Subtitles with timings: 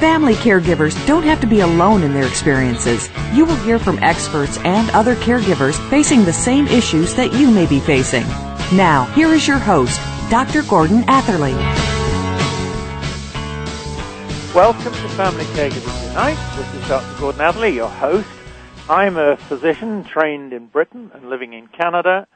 [0.00, 3.08] Family caregivers don't have to be alone in their experiences.
[3.32, 7.64] You will hear from experts and other caregivers facing the same issues that you may
[7.64, 8.24] be facing.
[8.76, 10.64] Now, here is your host, Dr.
[10.64, 11.54] Gordon Atherley.
[14.54, 16.56] Welcome to Family Caregivers Unite.
[16.56, 17.18] This is Dr.
[17.18, 18.28] Gordon Atherley, your host.
[18.90, 22.26] I'm a physician trained in Britain and living in Canada.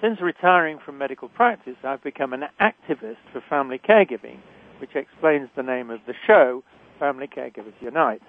[0.00, 4.38] Since retiring from medical practice, I've become an activist for family caregiving,
[4.78, 6.64] which explains the name of the show,
[7.02, 8.22] Family Caregivers Unite.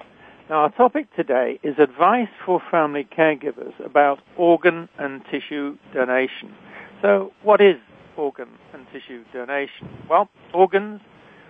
[0.50, 6.56] Now, our topic today is advice for family caregivers about organ and tissue donation.
[7.00, 7.76] So, what is
[8.18, 9.90] organ and tissue donation?
[10.10, 11.02] Well, organs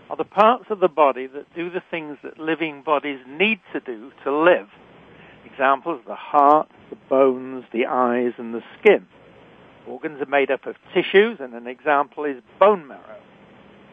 [0.09, 3.79] are the parts of the body that do the things that living bodies need to
[3.79, 4.67] do to live.
[5.45, 9.07] Examples the heart, the bones, the eyes, and the skin.
[9.87, 13.21] Organs are made up of tissues, and an example is bone marrow.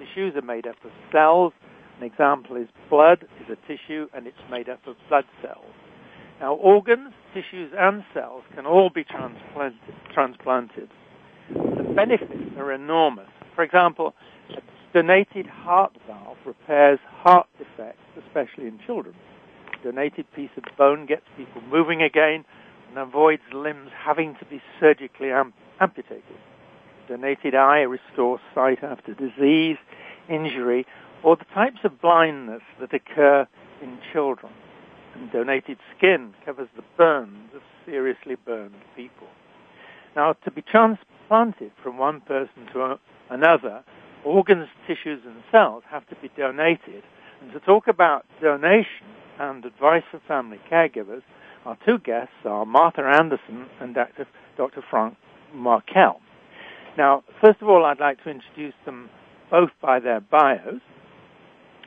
[0.00, 1.52] Tissues are made up of cells.
[2.00, 5.74] An example is blood is a tissue, and it's made up of blood cells.
[6.40, 9.78] Now, organs, tissues, and cells can all be transplanted.
[10.10, 10.88] transplanted.
[11.50, 13.28] The benefits are enormous.
[13.54, 14.14] For example,
[14.48, 14.62] a
[14.94, 19.14] Donated heart valve repairs heart defects, especially in children.
[19.74, 22.46] A Donated piece of bone gets people moving again
[22.88, 26.24] and avoids limbs having to be surgically am- amputated.
[27.08, 29.76] Donated eye restores sight after disease,
[30.30, 30.86] injury,
[31.22, 33.46] or the types of blindness that occur
[33.82, 34.52] in children.
[35.14, 39.26] And donated skin covers the burns of seriously burned people.
[40.16, 42.98] Now, to be transplanted from one person to
[43.28, 43.84] another,
[44.24, 47.02] organs, tissues, and cells have to be donated.
[47.40, 49.06] And to talk about donation
[49.38, 51.22] and advice for family caregivers,
[51.64, 54.26] our two guests are Martha Anderson and Dr.
[54.56, 54.82] Dr.
[54.88, 55.16] Frank
[55.54, 56.20] Markel.
[56.96, 59.10] Now, first of all, I'd like to introduce them
[59.50, 60.80] both by their bios.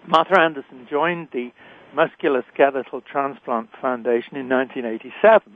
[0.07, 1.51] Martha Anderson joined the
[1.95, 5.55] Musculoskeletal Transplant Foundation in 1987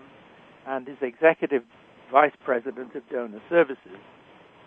[0.65, 1.63] and is Executive
[2.11, 3.99] Vice President of Donor Services.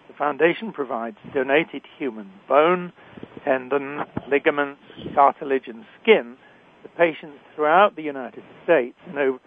[0.08, 2.92] The foundation provides donated human bone,
[3.42, 4.82] tendon, ligaments,
[5.14, 6.36] cartilage, and skin
[6.82, 9.38] to patients throughout the United States and over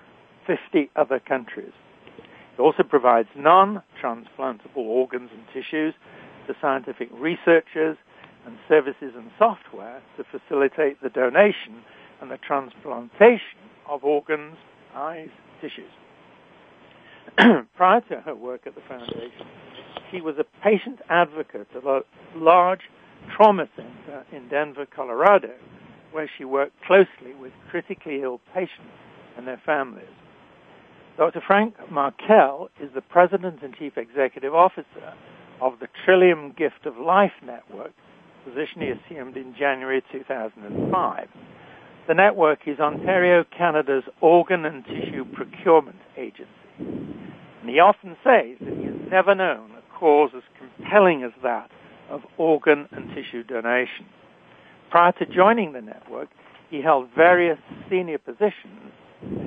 [0.47, 1.73] 50 other countries.
[2.57, 5.93] It also provides non-transplantable organs and tissues
[6.47, 7.97] to scientific researchers
[8.45, 11.83] and services and software to facilitate the donation
[12.21, 14.55] and the transplantation of organs,
[14.95, 15.29] eyes,
[15.61, 15.91] tissues.
[17.75, 19.47] Prior to her work at the foundation,
[20.11, 22.01] she was a patient advocate at a
[22.35, 22.81] large
[23.35, 25.53] trauma center in Denver, Colorado,
[26.11, 28.93] where she worked closely with critically ill patients
[29.37, 30.05] and their families.
[31.17, 31.41] Dr.
[31.45, 35.13] Frank Markel is the President and Chief Executive Officer
[35.61, 37.91] of the Trillium Gift of Life Network,
[38.43, 41.27] position he assumed in January 2005.
[42.07, 46.49] The network is Ontario, Canada's organ and tissue procurement agency.
[46.77, 51.69] And he often says that he has never known a cause as compelling as that
[52.09, 54.05] of organ and tissue donation.
[54.91, 56.29] Prior to joining the network,
[56.69, 57.57] he held various
[57.89, 58.91] senior positions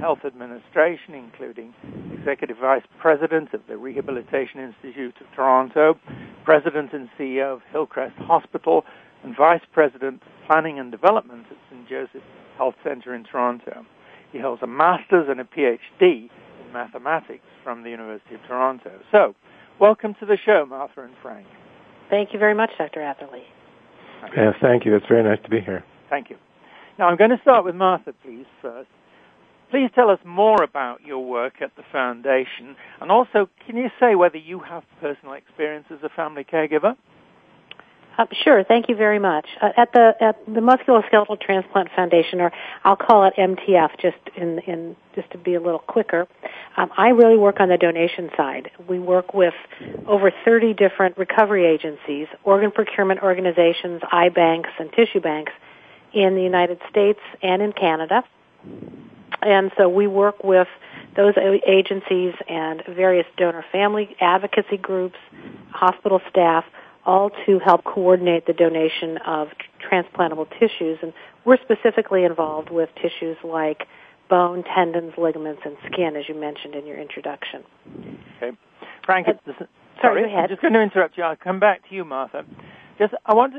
[0.00, 1.74] health administration, including
[2.12, 5.98] Executive Vice President of the Rehabilitation Institute of Toronto,
[6.44, 8.84] President and CEO of Hillcrest Hospital,
[9.22, 11.88] and Vice President of Planning and Development at St.
[11.88, 12.24] Joseph's
[12.56, 13.84] Health Centre in Toronto.
[14.32, 19.00] He holds a master's and a PhD in mathematics from the University of Toronto.
[19.10, 19.34] So,
[19.80, 21.46] welcome to the show, Martha and Frank.
[22.10, 23.00] Thank you very much, Dr.
[23.00, 23.42] Atherley.
[24.36, 24.94] Yes, thank you.
[24.96, 25.84] It's very nice to be here.
[26.08, 26.36] Thank you.
[26.98, 28.88] Now, I'm going to start with Martha, please, first.
[29.70, 34.14] Please tell us more about your work at the Foundation, and also, can you say
[34.14, 36.96] whether you have personal experience as a family caregiver?
[38.18, 38.64] Uh, sure.
[38.64, 39.46] Thank you very much.
[39.60, 42.50] Uh, at the at the Musculoskeletal Transplant Foundation, or
[42.82, 46.26] I'll call it MTF, just in in just to be a little quicker.
[46.76, 48.70] Um, I really work on the donation side.
[48.88, 49.54] We work with
[50.06, 55.52] over 30 different recovery agencies, organ procurement organizations, eye banks, and tissue banks,
[56.14, 58.24] in the United States and in Canada.
[59.42, 60.68] And so we work with
[61.16, 61.34] those
[61.66, 65.16] agencies and various donor family advocacy groups,
[65.70, 66.64] hospital staff,
[67.04, 69.48] all to help coordinate the donation of
[69.80, 70.98] transplantable tissues.
[71.02, 71.12] And
[71.44, 73.86] we're specifically involved with tissues like
[74.28, 77.62] bone, tendons, ligaments, and skin, as you mentioned in your introduction.
[78.36, 78.56] Okay.
[79.04, 79.68] Frank, uh, sorry,
[80.02, 81.22] sorry I'm just going to interrupt you.
[81.22, 82.44] I'll come back to you, Martha.
[82.98, 83.54] Just, I want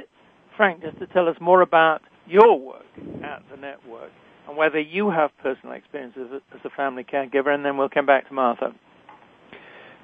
[0.58, 2.86] Frank just to tell us more about your work
[3.24, 4.12] at the network
[4.48, 7.90] and whether you have personal experience as a, as a family caregiver, and then we'll
[7.90, 8.74] come back to Martha.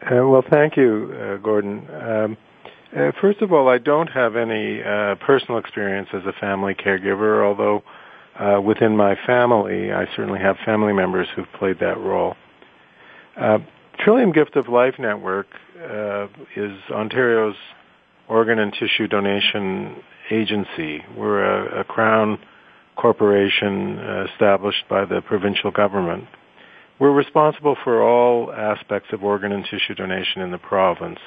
[0.01, 1.87] Uh, well, thank you, uh, Gordon.
[1.89, 2.37] Um,
[2.95, 7.43] uh, first of all, I don't have any uh, personal experience as a family caregiver,
[7.45, 7.83] although
[8.39, 12.35] uh, within my family, I certainly have family members who've played that role.
[13.39, 13.59] Uh,
[13.99, 15.47] Trillium Gift of Life Network
[16.55, 17.55] is Ontario's
[18.27, 19.95] organ and tissue donation
[20.31, 21.03] agency.
[21.15, 22.39] We're a, a Crown
[22.95, 26.25] corporation uh, established by the provincial government.
[26.99, 31.19] We're responsible for all aspects of organ and tissue donation in the province.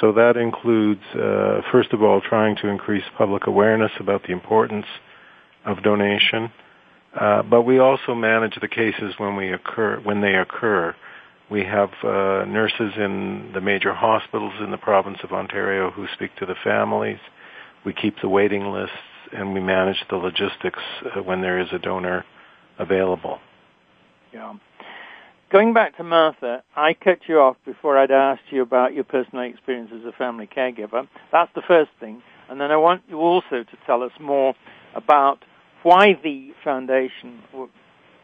[0.00, 4.86] So that includes, uh, first of all, trying to increase public awareness about the importance
[5.66, 6.50] of donation.
[7.18, 10.94] Uh, but we also manage the cases when we occur when they occur.
[11.50, 16.34] We have uh, nurses in the major hospitals in the province of Ontario who speak
[16.36, 17.18] to the families.
[17.84, 18.96] We keep the waiting lists
[19.32, 22.24] and we manage the logistics uh, when there is a donor
[22.78, 23.38] available.
[24.32, 24.54] Yeah.
[25.50, 29.44] Going back to Martha, I cut you off before I'd asked you about your personal
[29.44, 31.06] experience as a family caregiver.
[31.30, 32.22] That's the first thing.
[32.48, 34.54] And then I want you also to tell us more
[34.94, 35.44] about
[35.82, 37.42] why the foundation,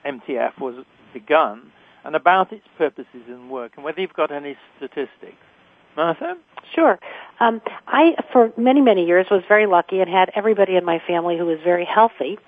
[0.06, 1.70] MTF, was begun
[2.04, 5.36] and about its purposes and work and whether you've got any statistics.
[5.98, 6.36] Martha?
[6.74, 6.98] Sure.
[7.40, 11.36] Um, I, for many, many years, was very lucky and had everybody in my family
[11.36, 12.38] who was very healthy.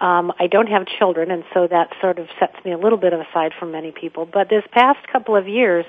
[0.00, 3.12] Um, I don't have children, and so that sort of sets me a little bit
[3.12, 4.26] aside from many people.
[4.26, 5.84] But this past couple of years,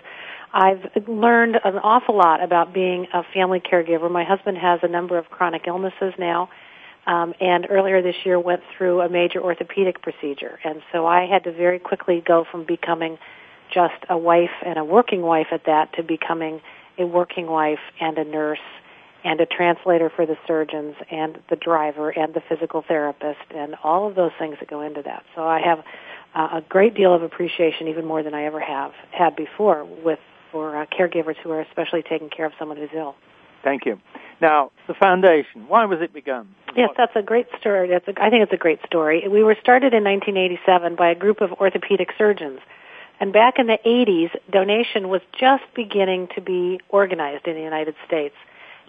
[0.54, 4.12] I've learned an awful lot about being a family caregiver.
[4.12, 6.50] My husband has a number of chronic illnesses now,
[7.08, 10.60] um, and earlier this year went through a major orthopedic procedure.
[10.64, 13.18] And so I had to very quickly go from becoming
[13.74, 16.62] just a wife and a working wife at that to becoming
[16.98, 18.60] a working wife and a nurse
[19.24, 24.08] and a translator for the surgeons and the driver and the physical therapist and all
[24.08, 25.24] of those things that go into that.
[25.34, 25.80] So I have
[26.36, 30.20] uh, a great deal of appreciation, even more than I ever have had before, with
[30.52, 33.16] for uh, caregivers who are especially taking care of someone who's ill.
[33.64, 34.00] Thank you.
[34.42, 35.68] Now, the foundation.
[35.68, 36.54] Why was it begun?
[36.76, 37.90] Yes, that's a great story.
[37.90, 39.28] That's a, I think it's a great story.
[39.28, 42.60] We were started in 1987 by a group of orthopedic surgeons
[43.20, 47.96] and back in the 80s, donation was just beginning to be organized in the United
[48.06, 48.36] States.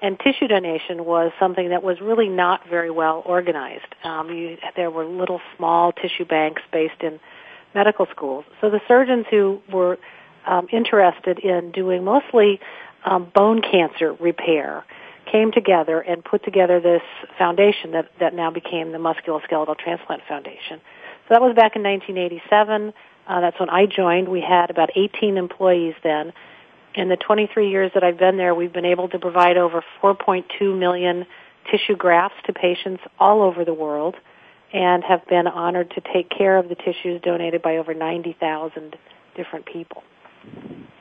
[0.02, 3.86] And tissue donation was something that was really not very well organized.
[4.04, 7.18] Um, you, there were little small tissue banks based in
[7.74, 8.44] medical schools.
[8.60, 9.98] So the surgeons who were
[10.46, 12.60] um, interested in doing mostly
[13.04, 14.84] um, bone cancer repair
[15.30, 17.02] came together and put together this
[17.38, 20.80] foundation that, that now became the Musculoskeletal Transplant Foundation.
[21.26, 22.92] So that was back in 1987.
[23.26, 24.28] Uh, that's when I joined.
[24.28, 26.32] We had about 18 employees then.
[26.94, 30.78] In the 23 years that I've been there, we've been able to provide over 4.2
[30.78, 31.26] million
[31.70, 34.14] tissue grafts to patients all over the world
[34.72, 38.96] and have been honored to take care of the tissues donated by over 90,000
[39.36, 40.02] different people.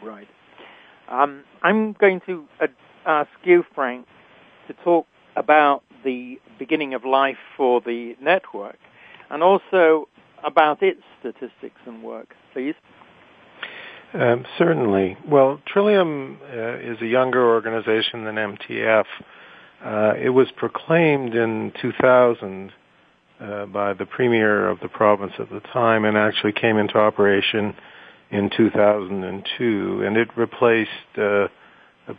[0.04, 0.28] Right.
[1.08, 2.68] Um, I'm going to uh,
[3.06, 4.08] ask you, Frank,
[4.68, 8.78] to talk about the beginning of life for the network
[9.30, 10.08] and also
[10.46, 12.76] about its statistics and work, please?
[14.14, 15.18] Um, certainly.
[15.28, 19.06] Well, Trillium uh, is a younger organization than MTF.
[19.84, 22.72] Uh, it was proclaimed in 2000
[23.40, 27.76] uh, by the premier of the province at the time and actually came into operation
[28.32, 30.04] in 2002.
[30.06, 31.48] And it replaced uh,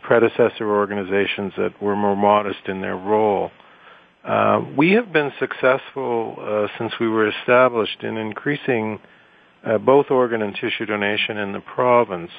[0.03, 3.49] predecessor organizations that were more modest in their role.
[4.27, 8.99] Uh, we have been successful uh, since we were established in increasing
[9.65, 12.31] uh, both organ and tissue donation in the province.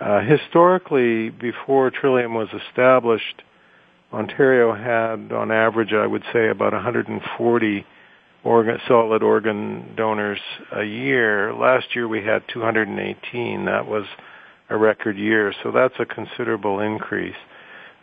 [0.00, 3.42] Uh, historically, before Trillium was established,
[4.14, 7.86] Ontario had, on average, I would say, about 140
[8.42, 10.40] organ, solid organ donors
[10.72, 11.52] a year.
[11.52, 13.66] Last year we had 218.
[13.66, 14.06] That was
[14.70, 17.36] a record year, so that's a considerable increase.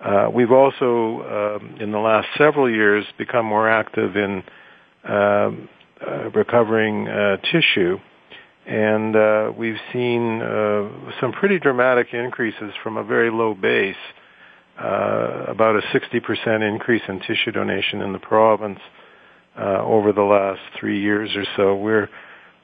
[0.03, 4.43] Uh, we've also, um, in the last several years, become more active in
[5.05, 5.69] um,
[6.05, 7.97] uh, recovering uh, tissue,
[8.67, 10.87] and uh, we've seen uh,
[11.19, 13.95] some pretty dramatic increases from a very low base.
[14.77, 18.79] Uh, about a 60% increase in tissue donation in the province
[19.57, 21.75] over the last three years or so.
[21.75, 22.07] We're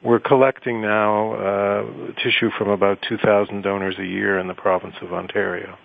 [0.04, 1.82] we're collecting now
[2.22, 5.76] tissue from about 2,000 donors a year in the province of Ontario.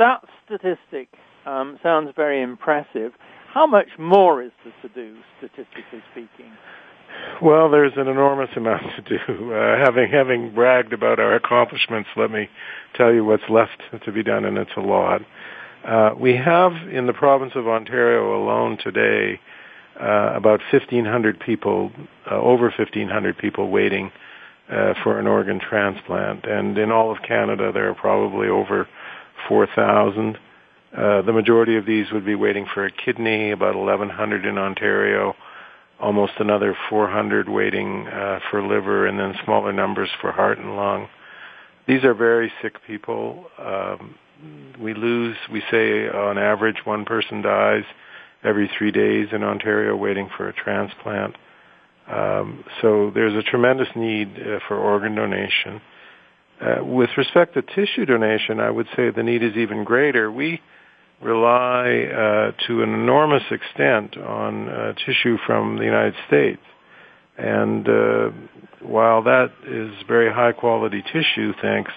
[0.00, 1.10] That statistic
[1.44, 3.12] um, sounds very impressive.
[3.52, 6.50] How much more is there to do, statistically speaking?
[7.42, 9.52] Well, there's an enormous amount to do.
[9.52, 12.48] Uh, having having bragged about our accomplishments, let me
[12.94, 15.20] tell you what's left to be done, and it's a lot.
[15.84, 19.38] Uh, we have in the province of Ontario alone today
[20.00, 21.92] uh, about 1,500 people,
[22.30, 24.10] uh, over 1,500 people waiting
[24.70, 28.88] uh, for an organ transplant, and in all of Canada there are probably over
[29.48, 30.38] 4,000.
[30.96, 35.34] Uh, the majority of these would be waiting for a kidney, about 1,100 in Ontario,
[36.00, 41.08] almost another 400 waiting uh, for liver, and then smaller numbers for heart and lung.
[41.86, 43.46] These are very sick people.
[43.58, 44.16] Um,
[44.80, 47.84] we lose, we say on average one person dies
[48.42, 51.36] every three days in Ontario waiting for a transplant.
[52.10, 55.80] Um, so there's a tremendous need uh, for organ donation.
[56.60, 60.30] Uh, with respect to tissue donation, I would say the need is even greater.
[60.30, 60.60] We
[61.22, 66.60] rely uh, to an enormous extent on uh, tissue from the United States.
[67.38, 68.30] And uh,
[68.82, 71.92] while that is very high quality tissue, thanks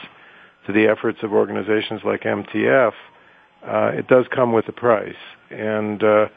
[0.67, 2.93] to the efforts of organizations like MTF,
[3.67, 5.15] uh, it does come with a price.
[5.49, 6.27] And uh,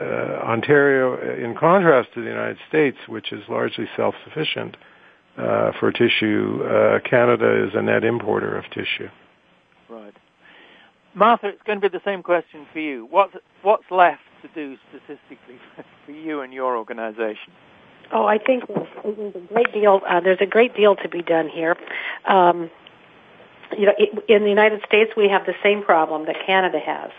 [0.00, 4.76] Ontario, in contrast to the United States, which is largely self-sufficient
[5.36, 9.08] uh, for tissue, uh, Canada is a net importer of tissue.
[9.88, 10.14] Right.
[11.14, 13.06] Martha, it's going to be the same question for you.
[13.10, 15.58] What's, what's left to do statistically
[16.06, 17.52] for you and your organization?
[18.12, 20.00] Oh, I think there's a great deal.
[20.08, 21.76] Uh, there's a great deal to be done here.
[22.26, 22.70] Um,
[23.76, 27.10] you know, it, in the United States, we have the same problem that Canada has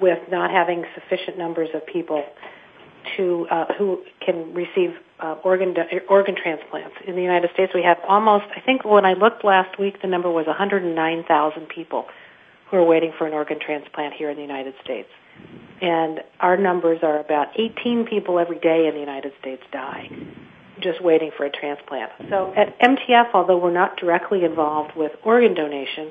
[0.00, 2.22] with not having sufficient numbers of people
[3.16, 5.74] to uh, who can receive uh, organ
[6.08, 6.96] organ transplants.
[7.06, 8.44] In the United States, we have almost.
[8.54, 12.06] I think when I looked last week, the number was 109,000 people
[12.70, 15.08] who are waiting for an organ transplant here in the United States.
[15.80, 20.10] And our numbers are about 18 people every day in the United States die
[20.80, 22.12] just waiting for a transplant.
[22.28, 26.10] So at MTF, although we're not directly involved with organ donation,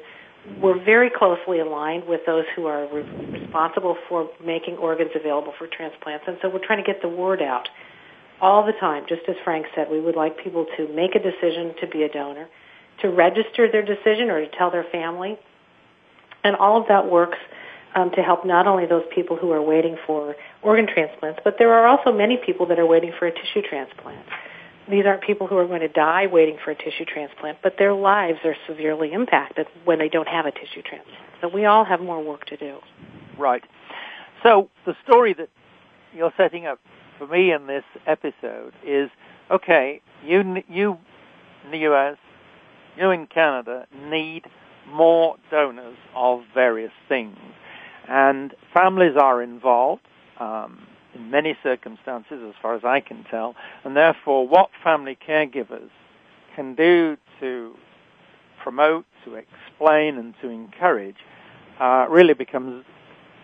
[0.62, 5.67] we're very closely aligned with those who are re- responsible for making organs available for
[5.67, 6.25] transplants.
[6.27, 7.67] And so we're trying to get the word out
[8.42, 9.04] all the time.
[9.08, 12.10] Just as Frank said, we would like people to make a decision to be a
[12.10, 12.48] donor,
[13.01, 15.38] to register their decision or to tell their family.
[16.44, 17.38] And all of that works
[17.96, 21.74] um, to help not only those people who are waiting for organ transplants, but there
[21.74, 24.25] are also many people that are waiting for a tissue transplant.
[24.89, 27.94] These aren't people who are going to die waiting for a tissue transplant, but their
[27.94, 31.24] lives are severely impacted when they don't have a tissue transplant.
[31.42, 32.77] So we all have more work to do.
[33.39, 33.63] Right.
[34.44, 35.50] So the story that
[36.13, 36.80] you're setting up
[37.17, 39.10] for me in this episode is
[39.51, 40.98] okay, you you
[41.65, 42.17] in the US,
[42.98, 44.45] you in Canada need
[44.88, 47.38] more donors of various things
[48.07, 50.03] and families are involved
[50.39, 55.89] um, in many circumstances, as far as I can tell, and therefore what family caregivers
[56.55, 57.75] can do to
[58.62, 61.17] promote, to explain, and to encourage
[61.79, 62.86] uh, really becomes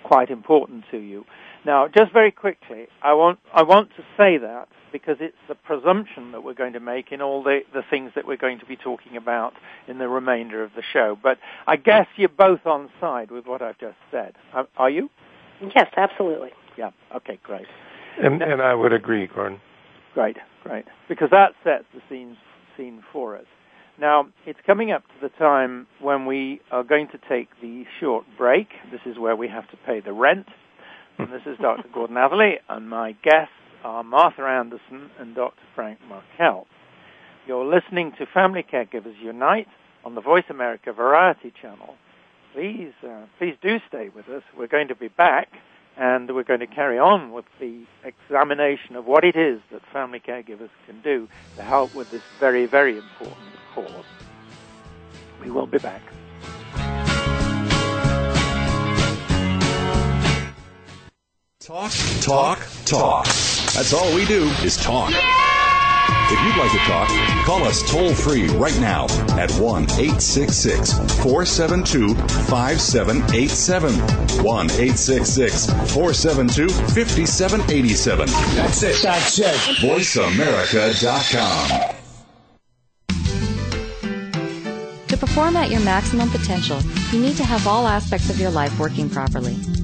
[0.04, 1.26] quite important to you.
[1.66, 6.32] Now, just very quickly, I want I want to say that because it's the presumption
[6.32, 8.76] that we're going to make in all the, the things that we're going to be
[8.76, 9.54] talking about
[9.88, 11.18] in the remainder of the show.
[11.22, 11.38] But
[11.68, 14.34] I guess you're both on side with what I've just said.
[14.78, 15.10] Are, you?
[15.76, 16.50] Yes, absolutely.
[16.78, 16.92] Yeah.
[17.16, 17.40] Okay.
[17.44, 17.68] Great.
[18.22, 19.62] And, and I would agree, Gordon.
[20.14, 20.38] Great.
[20.64, 20.86] Great.
[21.08, 22.38] Because that sets the scene
[22.78, 23.46] scene for us.
[24.00, 28.26] Now, it's coming up to the time when we are going to take the short
[28.38, 28.70] break.
[28.92, 30.48] This is where we have to pay the rent.
[31.18, 31.88] And this is Dr.
[31.94, 33.54] Gordon Atherley, and my guests
[33.84, 35.62] are Martha Anderson and Dr.
[35.76, 36.68] Frank Markel.
[37.48, 39.68] You're listening to Family Caregivers Unite
[40.04, 41.96] on the Voice America Variety Channel.
[42.54, 44.44] Please, uh, please do stay with us.
[44.58, 45.50] We're going to be back
[45.98, 50.20] and we're going to carry on with the examination of what it is that family
[50.20, 51.28] caregivers can do
[51.58, 53.38] to help with this very, very important
[53.74, 54.06] cause.
[55.42, 56.02] We will be back.
[61.62, 61.92] Talk,
[62.22, 63.26] talk, talk.
[63.26, 65.12] That's all we do is talk.
[65.14, 67.08] If you'd like to talk,
[67.46, 69.04] call us toll free right now
[69.38, 73.94] at 1 866 472 5787.
[74.44, 78.26] 1 866 472 5787.
[78.56, 79.00] That's it.
[79.04, 79.54] That's it.
[79.86, 81.96] VoiceAmerica.com.
[85.10, 88.80] To perform at your maximum potential, you need to have all aspects of your life
[88.80, 89.60] working properly.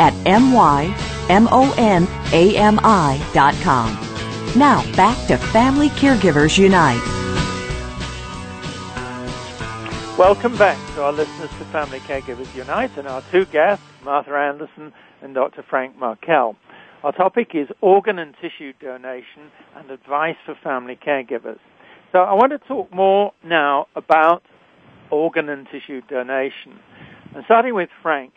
[0.00, 1.48] at mymonami.com.
[4.58, 7.00] Now, back to Family Caregivers Unite.
[10.18, 14.92] Welcome back to our listeners to Family Caregivers Unite and our two guests, Martha Anderson
[15.22, 15.62] and Dr.
[15.62, 16.56] Frank Markel.
[17.04, 21.58] Our topic is organ and tissue donation and advice for family caregivers.
[22.12, 24.42] So I want to talk more now about
[25.10, 26.78] organ and tissue donation.
[27.34, 28.32] And starting with Frank,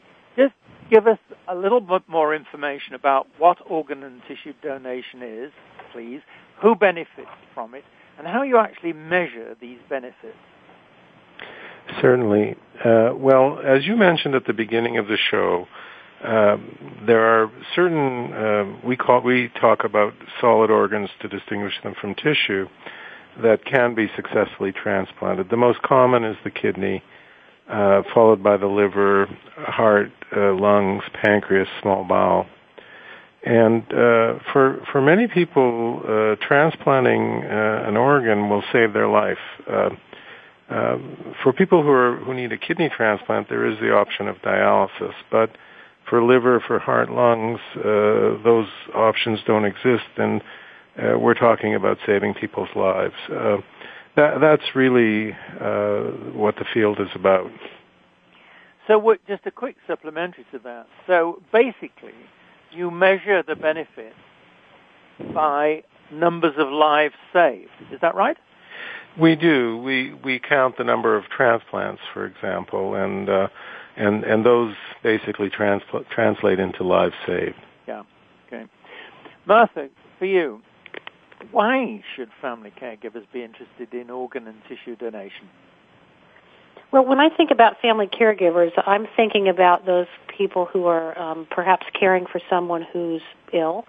[0.94, 5.52] give us a little bit more information about what organ and tissue donation is,
[5.92, 6.22] please,
[6.62, 7.84] who benefits from it,
[8.20, 10.38] and how you actually measure these benefits.
[12.00, 12.56] Certainly.
[12.86, 15.68] Uh, well, as you mentioned at the beginning of the show,
[16.24, 16.58] uh,
[17.08, 22.14] there are certain uh, we call we talk about solid organs to distinguish them from
[22.14, 22.68] tissue
[23.42, 25.50] that can be successfully transplanted.
[25.50, 27.04] The most common is the kidney,
[27.74, 32.46] uh, followed by the liver, heart, uh, lungs, pancreas, small bowel.
[33.46, 39.44] And uh, for for many people, uh, transplanting uh, an organ will save their life.
[39.70, 39.90] Uh,
[40.70, 40.98] uh,
[41.42, 45.14] for people who are who need a kidney transplant, there is the option of dialysis,
[45.30, 45.50] but
[46.10, 50.42] for liver, for heart, lungs, uh, those options don't exist, and
[50.98, 53.16] uh, we're talking about saving people's lives.
[53.30, 53.58] Uh,
[54.16, 57.52] that, that's really uh, what the field is about.
[58.88, 60.88] So what, just a quick supplementary to that.
[61.08, 62.14] So basically,
[62.72, 64.14] you measure the benefit
[65.34, 67.70] by numbers of lives saved.
[67.92, 68.38] Is that right?
[69.20, 69.78] We do.
[69.78, 73.48] We we count the number of transplants, for example, and uh,
[73.96, 74.74] and and those
[75.04, 77.56] basically transpl- translate into lives saved.
[77.88, 78.04] Yeah.
[78.48, 78.66] Okay.
[79.46, 80.62] Martha, for you,
[81.52, 85.50] why should family caregivers be interested in organ and tissue donation?
[86.92, 90.06] Well, when I think about family caregivers, I'm thinking about those
[90.38, 93.86] people who are um, perhaps caring for someone who's ill.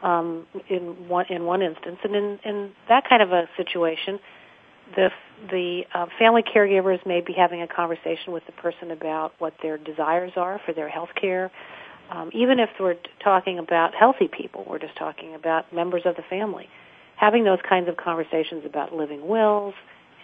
[0.00, 4.20] Um, in one in one instance, and in, in that kind of a situation,
[4.94, 5.10] the
[5.50, 9.76] the uh, family caregivers may be having a conversation with the person about what their
[9.76, 11.50] desires are for their health care.
[12.10, 16.22] Um, even if we're talking about healthy people, we're just talking about members of the
[16.22, 16.68] family.
[17.18, 19.74] Having those kinds of conversations about living wills,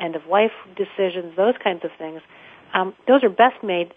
[0.01, 2.21] end of life decisions, those kinds of things,
[2.73, 3.93] um, those are best made.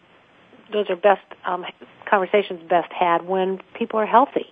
[0.71, 1.65] Those are best um,
[2.09, 4.47] conversations best had when people are healthy,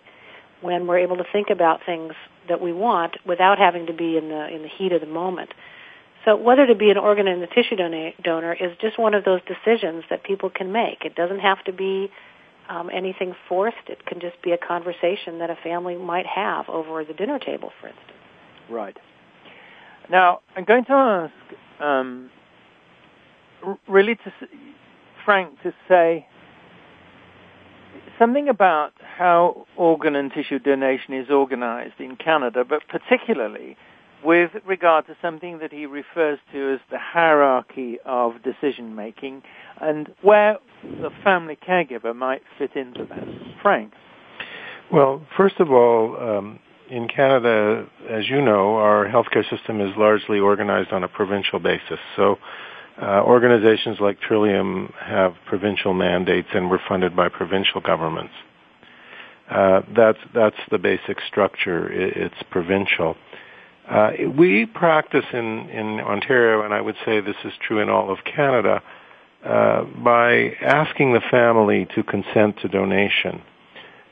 [0.61, 2.13] when we're able to think about things
[2.47, 5.49] that we want without having to be in the in the heat of the moment.
[6.23, 9.41] So whether to be an organ and a tissue donor is just one of those
[9.45, 11.05] decisions that people can make.
[11.05, 12.09] It doesn't have to be
[12.67, 13.87] um, anything forced.
[13.87, 17.71] It can just be a conversation that a family might have over the dinner table,
[17.79, 18.24] for instance.
[18.69, 18.97] Right.
[20.09, 22.29] Now, I'm going to ask um,
[23.87, 24.33] really to
[25.23, 26.27] Frank to say
[28.19, 33.77] something about how organ and tissue donation is organized in Canada, but particularly
[34.23, 39.43] with regard to something that he refers to as the hierarchy of decision making
[39.81, 43.27] and where the family caregiver might fit into that.
[43.61, 43.93] Frank.
[44.91, 50.39] Well, first of all, um, in Canada, as you know, our healthcare system is largely
[50.39, 51.99] organized on a provincial basis.
[52.15, 52.37] So
[53.01, 58.33] uh, organizations like Trillium have provincial mandates and we're funded by provincial governments.
[59.49, 61.91] Uh, that's that's the basic structure.
[61.91, 63.15] It, it's provincial.
[63.87, 68.11] Uh, we practice in in Ontario, and I would say this is true in all
[68.11, 68.81] of Canada,
[69.45, 73.43] uh, by asking the family to consent to donation.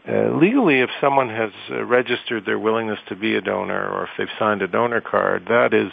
[0.07, 4.09] Uh, legally, if someone has uh, registered their willingness to be a donor, or if
[4.17, 5.91] they've signed a donor card, that is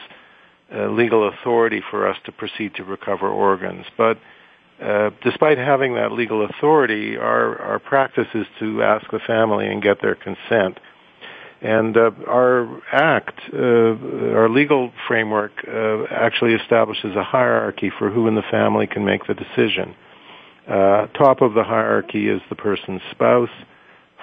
[0.74, 3.86] uh, legal authority for us to proceed to recover organs.
[3.96, 4.18] But
[4.82, 9.80] uh, despite having that legal authority, our, our practice is to ask the family and
[9.80, 10.80] get their consent.
[11.62, 15.52] And uh, our act, our legal framework,
[16.10, 19.94] actually establishes a hierarchy for who in the family can make the decision.
[20.66, 23.50] Top of the hierarchy is the person's spouse,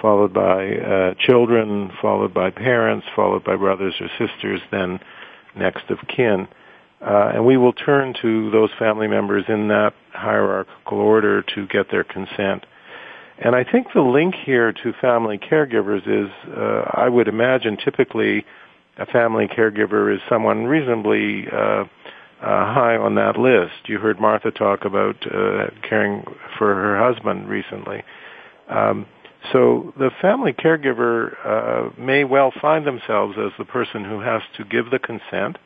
[0.02, 5.00] followed by uh, children, followed by parents, followed by brothers or sisters, then
[5.56, 6.48] next of kin.
[7.02, 11.92] Uh, and we will turn to those family members in that hierarchical order to get
[11.92, 12.66] their consent.
[13.40, 18.46] And I think the link here to family caregivers is, uh, I would imagine typically
[18.98, 21.86] a family caregiver is someone reasonably uh, uh,
[22.42, 23.88] high on that list.
[23.88, 26.24] You heard Martha talk about uh, caring
[26.58, 28.04] for her husband recently.
[28.70, 29.06] Um,
[29.52, 34.66] so the family caregiver uh, may well find themselves as the person who has to
[34.66, 35.58] give the consent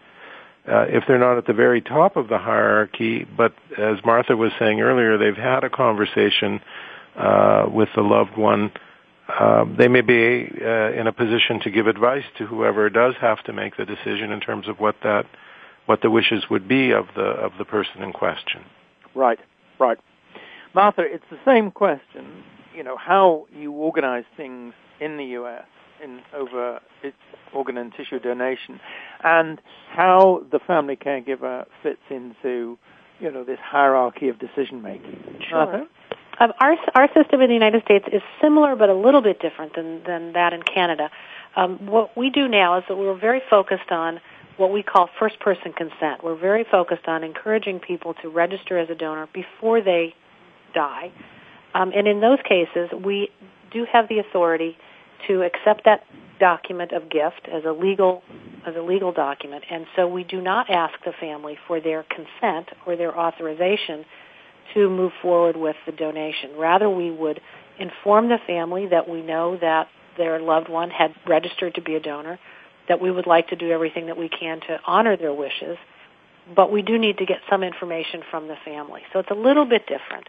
[0.67, 4.51] uh, if they're not at the very top of the hierarchy, but as Martha was
[4.59, 6.61] saying earlier, they've had a conversation
[7.15, 8.71] uh, with the loved one,
[9.27, 13.43] uh, they may be uh, in a position to give advice to whoever does have
[13.43, 15.25] to make the decision in terms of what that,
[15.87, 18.63] what the wishes would be of the of the person in question.
[19.15, 19.39] Right,
[19.79, 19.97] right.
[20.73, 22.43] Martha, it's the same question.
[22.75, 25.65] You know how you organize things in the U.S
[26.01, 27.17] in over its
[27.53, 28.79] organ and tissue donation,
[29.23, 32.77] and how the family caregiver fits into,
[33.19, 35.41] you know, this hierarchy of decision making.
[35.49, 35.87] Sure.
[36.39, 39.75] Um, our our system in the United States is similar, but a little bit different
[39.75, 41.09] than than that in Canada.
[41.55, 44.21] Um, what we do now is that we're very focused on
[44.57, 46.23] what we call first person consent.
[46.23, 50.15] We're very focused on encouraging people to register as a donor before they
[50.73, 51.11] die.
[51.73, 53.29] Um, and in those cases, we
[53.71, 54.77] do have the authority
[55.27, 56.03] to accept that
[56.39, 58.23] document of gift as a legal
[58.65, 59.63] as a legal document.
[59.69, 64.05] And so we do not ask the family for their consent or their authorization
[64.73, 66.51] to move forward with the donation.
[66.57, 67.41] Rather we would
[67.79, 71.99] inform the family that we know that their loved one had registered to be a
[71.99, 72.39] donor
[72.87, 75.77] that we would like to do everything that we can to honor their wishes.
[76.55, 79.01] But we do need to get some information from the family.
[79.13, 80.27] So it's a little bit different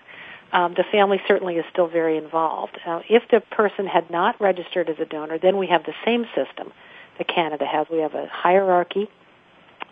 [0.53, 2.79] um, the family certainly is still very involved.
[2.87, 6.27] Uh, if the person had not registered as a donor, then we have the same
[6.35, 6.73] system
[7.19, 7.87] that Canada has.
[7.91, 9.09] We have a hierarchy.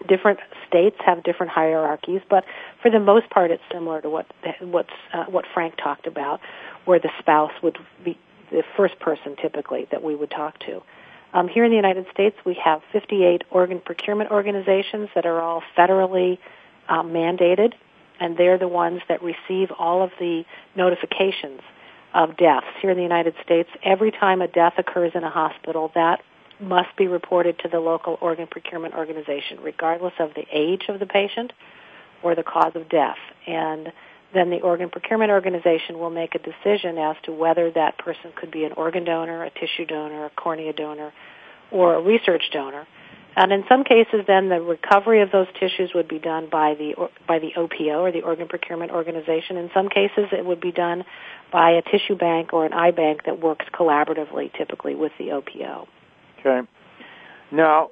[0.06, 2.44] Different states have different hierarchies, but
[2.80, 4.26] for the most part, it's similar to what
[4.60, 6.40] what's uh, what Frank talked about,
[6.84, 8.18] where the spouse would be
[8.50, 10.82] the first person typically that we would talk to.
[11.32, 15.62] Um, here in the United States, we have 58 organ procurement organizations that are all
[15.76, 16.38] federally
[16.88, 17.74] um, mandated
[18.20, 20.44] and they're the ones that receive all of the
[20.76, 21.60] notifications
[22.12, 23.68] of deaths here in the United States.
[23.82, 26.20] Every time a death occurs in a hospital, that
[26.60, 31.06] must be reported to the local organ procurement organization, regardless of the age of the
[31.06, 31.52] patient
[32.22, 33.16] or the cause of death.
[33.46, 33.92] And
[34.34, 38.50] then the organ procurement organization will make a decision as to whether that person could
[38.50, 41.12] be an organ donor, a tissue donor, a cornea donor,
[41.70, 42.86] or a research donor.
[43.36, 46.94] And in some cases, then the recovery of those tissues would be done by the
[47.28, 49.56] by the OPO or the Organ Procurement Organization.
[49.56, 51.04] In some cases, it would be done
[51.52, 55.86] by a tissue bank or an eye bank that works collaboratively, typically with the OPO.
[56.40, 56.66] Okay.
[57.52, 57.90] Now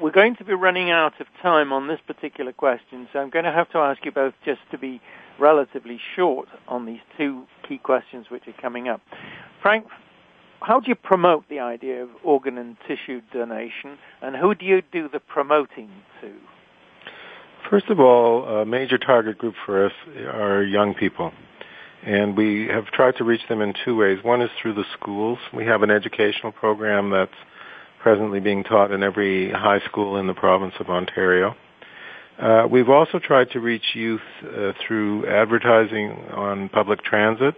[0.00, 3.44] we're going to be running out of time on this particular question, so I'm going
[3.44, 5.00] to have to ask you both just to be
[5.38, 9.00] relatively short on these two key questions which are coming up.
[9.62, 9.86] Frank,
[10.60, 14.82] how do you promote the idea of organ and tissue donation, and who do you
[14.92, 16.32] do the promoting to?
[17.68, 19.92] First of all, a major target group for us
[20.32, 21.32] are young people.
[22.02, 24.18] And we have tried to reach them in two ways.
[24.22, 25.38] One is through the schools.
[25.52, 27.30] We have an educational program that's
[28.02, 31.54] presently being taught in every high school in the province of Ontario.
[32.40, 37.54] Uh, we've also tried to reach youth uh, through advertising on public transit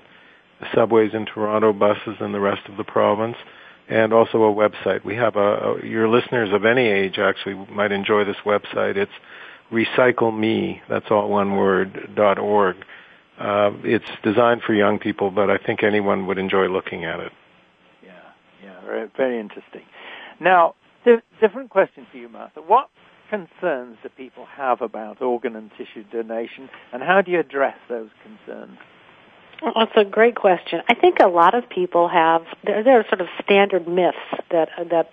[0.75, 3.37] subways in Toronto, buses in the rest of the province,
[3.89, 5.05] and also a website.
[5.05, 8.97] We have a, a your listeners of any age actually might enjoy this website.
[8.97, 9.13] It's
[9.71, 10.81] recycle me.
[10.89, 12.11] That's all one word.
[12.15, 12.77] dot org.
[13.39, 17.33] Uh, it's designed for young people, but I think anyone would enjoy looking at it.
[18.05, 18.13] Yeah,
[18.63, 19.83] yeah, very, very interesting.
[20.39, 22.61] Now, di- different question for you, Martha.
[22.61, 22.89] What
[23.31, 28.11] concerns do people have about organ and tissue donation, and how do you address those
[28.23, 28.79] concerns?
[29.63, 30.81] Well, that's a great question.
[30.89, 34.19] I think a lot of people have there, there are sort of standard myths
[34.51, 35.11] that that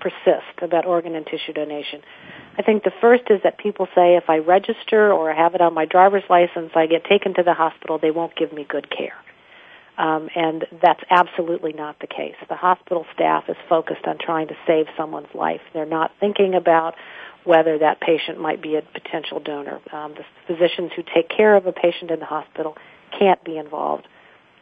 [0.00, 2.00] persist about organ and tissue donation.
[2.56, 5.60] I think the first is that people say if I register or I have it
[5.60, 8.88] on my driver's license, I get taken to the hospital, they won't give me good
[8.90, 9.16] care.
[9.98, 12.36] Um, and that's absolutely not the case.
[12.48, 15.60] The hospital staff is focused on trying to save someone's life.
[15.74, 16.94] They're not thinking about
[17.44, 19.78] whether that patient might be a potential donor.
[19.92, 22.76] Um, the physicians who take care of a patient in the hospital
[23.16, 24.06] can't be involved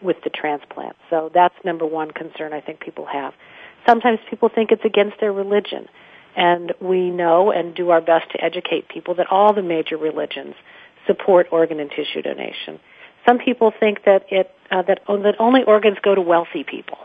[0.02, 0.96] with the transplant.
[1.10, 3.34] So that's number one concern I think people have.
[3.86, 5.88] Sometimes people think it's against their religion.
[6.36, 10.54] And we know and do our best to educate people that all the major religions
[11.06, 12.78] support organ and tissue donation.
[13.26, 16.98] Some people think that it uh, that, that only organs go to wealthy people.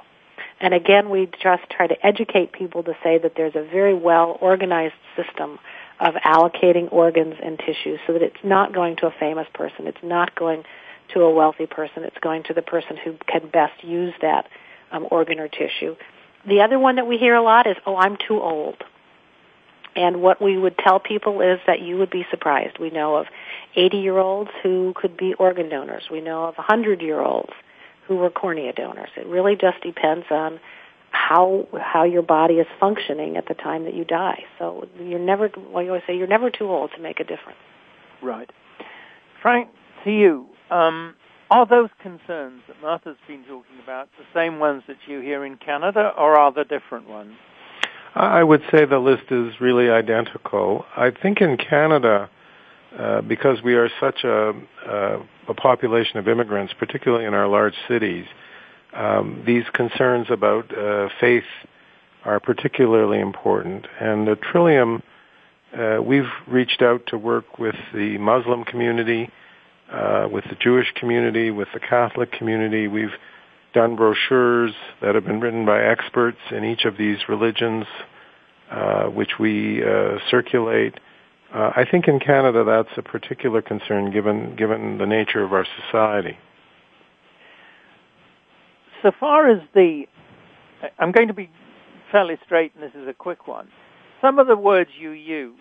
[0.59, 4.37] And again, we just try to educate people to say that there's a very well
[4.39, 5.57] organized system
[5.99, 9.87] of allocating organs and tissues so that it's not going to a famous person.
[9.87, 10.63] It's not going
[11.13, 12.03] to a wealthy person.
[12.03, 14.47] It's going to the person who can best use that
[14.91, 15.95] um, organ or tissue.
[16.47, 18.83] The other one that we hear a lot is, oh, I'm too old.
[19.95, 22.79] And what we would tell people is that you would be surprised.
[22.79, 23.27] We know of
[23.75, 26.03] 80 year olds who could be organ donors.
[26.11, 27.53] We know of 100 year olds
[28.07, 29.09] who were cornea donors.
[29.15, 30.59] It really just depends on
[31.11, 34.45] how how your body is functioning at the time that you die.
[34.57, 37.59] So you're never well you always say you're never too old to make a difference.
[38.21, 38.49] Right.
[39.41, 39.69] Frank,
[40.05, 41.15] to you, um,
[41.51, 45.57] are those concerns that Martha's been talking about the same ones that you hear in
[45.57, 47.33] Canada, or are there different ones?
[48.15, 50.85] I would say the list is really identical.
[50.95, 52.29] I think in Canada,
[52.97, 54.53] uh, because we are such a,
[54.87, 58.25] uh, a, population of immigrants, particularly in our large cities,
[58.93, 61.43] um, these concerns about uh, faith
[62.23, 63.87] are particularly important.
[63.99, 65.01] And the Trillium,
[65.75, 69.31] uh, we've reached out to work with the Muslim community
[69.91, 72.87] uh, with the Jewish community, with the Catholic community.
[72.87, 73.13] We've
[73.73, 77.85] done brochures that have been written by experts in each of these religions,
[78.71, 80.99] uh, which we uh, circulate.
[81.53, 85.65] Uh, I think in Canada that's a particular concern given given the nature of our
[85.85, 86.37] society.
[89.01, 90.05] So far as the,
[90.97, 91.49] I'm going to be
[92.11, 93.67] fairly straight, and this is a quick one.
[94.21, 95.57] Some of the words you use,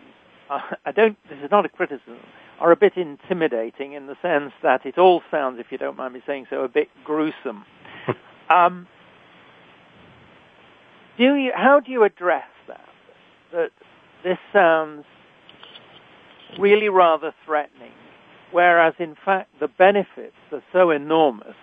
[0.48, 1.18] uh, I don't.
[1.28, 2.18] This is not a criticism
[2.62, 6.14] are a bit intimidating in the sense that it all sounds, if you don't mind
[6.14, 7.64] me saying so, a bit gruesome.
[8.54, 8.86] um,
[11.18, 12.88] do you, how do you address that?
[13.50, 13.70] That
[14.22, 15.04] this sounds
[16.56, 17.90] really rather threatening,
[18.52, 21.56] whereas in fact the benefits are so enormous,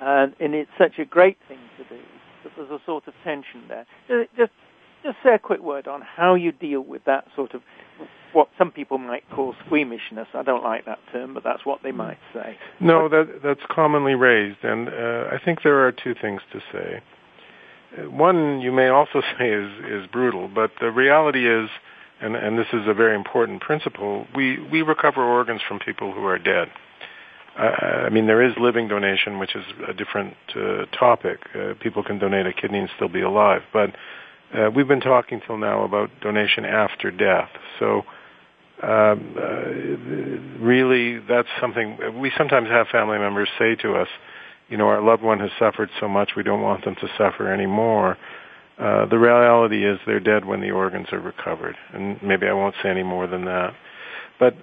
[0.00, 2.02] and, and it's such a great thing to do
[2.42, 3.86] that there's a sort of tension there.
[4.36, 4.50] Just,
[5.04, 7.62] just say a quick word on how you deal with that sort of
[8.32, 10.28] what some people might call squeamishness.
[10.34, 12.56] I don't like that term, but that's what they might say.
[12.80, 17.02] No, that that's commonly raised, and uh, I think there are two things to say.
[18.08, 21.68] One you may also say is is brutal, but the reality is,
[22.20, 24.26] and and this is a very important principle.
[24.34, 26.68] We we recover organs from people who are dead.
[27.58, 31.38] Uh, I mean, there is living donation, which is a different uh, topic.
[31.54, 33.94] Uh, people can donate a kidney and still be alive, but
[34.54, 37.50] uh, we've been talking till now about donation after death.
[37.78, 38.02] So
[38.82, 44.08] um, uh, really that's something we sometimes have family members say to us,
[44.68, 47.52] you know, our loved one has suffered so much we don't want them to suffer
[47.52, 48.18] anymore.
[48.78, 52.74] Uh, the reality is they're dead when the organs are recovered, and maybe I won't
[52.82, 53.74] say any more than that.
[54.40, 54.54] But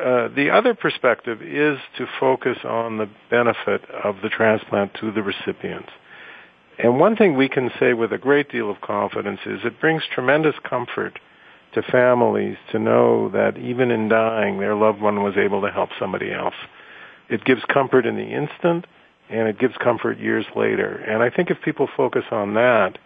[0.00, 5.22] uh, the other perspective is to focus on the benefit of the transplant to the
[5.22, 5.90] recipients.
[6.78, 10.02] And one thing we can say with a great deal of confidence is it brings
[10.14, 11.18] tremendous comfort
[11.76, 15.90] to families to know that even in dying, their loved one was able to help
[15.98, 16.54] somebody else.
[17.28, 18.86] It gives comfort in the instant,
[19.30, 20.96] and it gives comfort years later.
[20.96, 22.98] And I think if people focus on that,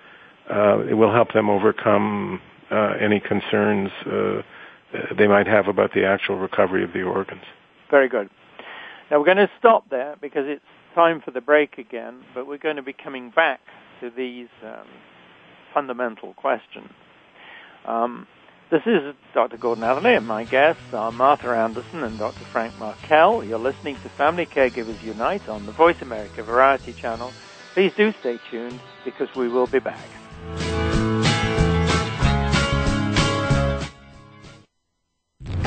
[0.51, 4.43] uh, it will help them overcome uh, any concerns uh,
[5.17, 7.43] they might have about the actual recovery of the organs.
[7.91, 8.29] Very good.
[9.11, 12.59] Now we're going to stop there because it's time for the break again, but we're
[12.59, 13.61] going to be coming back
[14.01, 14.87] to these um,
[15.73, 16.91] fundamental questions.
[17.87, 18.27] Um,
[18.71, 19.57] this is Dr.
[19.57, 22.45] Gordon Atherley, and my guests are Martha Anderson and Dr.
[22.45, 23.43] Frank Markel.
[23.43, 27.33] You're listening to Family Caregivers Unite on the Voice America Variety Channel.
[27.75, 30.20] Please do stay tuned because we will be back.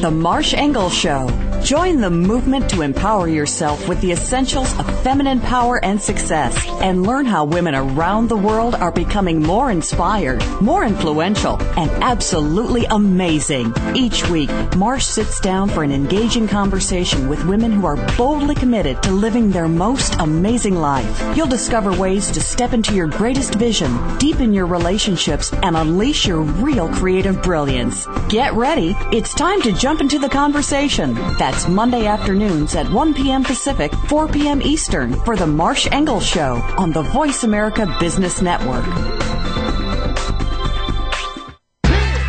[0.00, 1.47] The Marsh Engle Show.
[1.62, 7.02] Join the movement to empower yourself with the essentials of feminine power and success and
[7.02, 13.74] learn how women around the world are becoming more inspired, more influential, and absolutely amazing.
[13.94, 19.02] Each week, Marsh sits down for an engaging conversation with women who are boldly committed
[19.02, 21.36] to living their most amazing life.
[21.36, 26.40] You'll discover ways to step into your greatest vision, deepen your relationships, and unleash your
[26.40, 28.06] real creative brilliance.
[28.28, 28.94] Get ready.
[29.12, 31.14] It's time to jump into the conversation.
[31.38, 33.42] That's Monday afternoons at 1 p.m.
[33.42, 34.60] Pacific, 4 p.m.
[34.60, 38.84] Eastern for the Marsh Engle Show on the Voice America Business Network.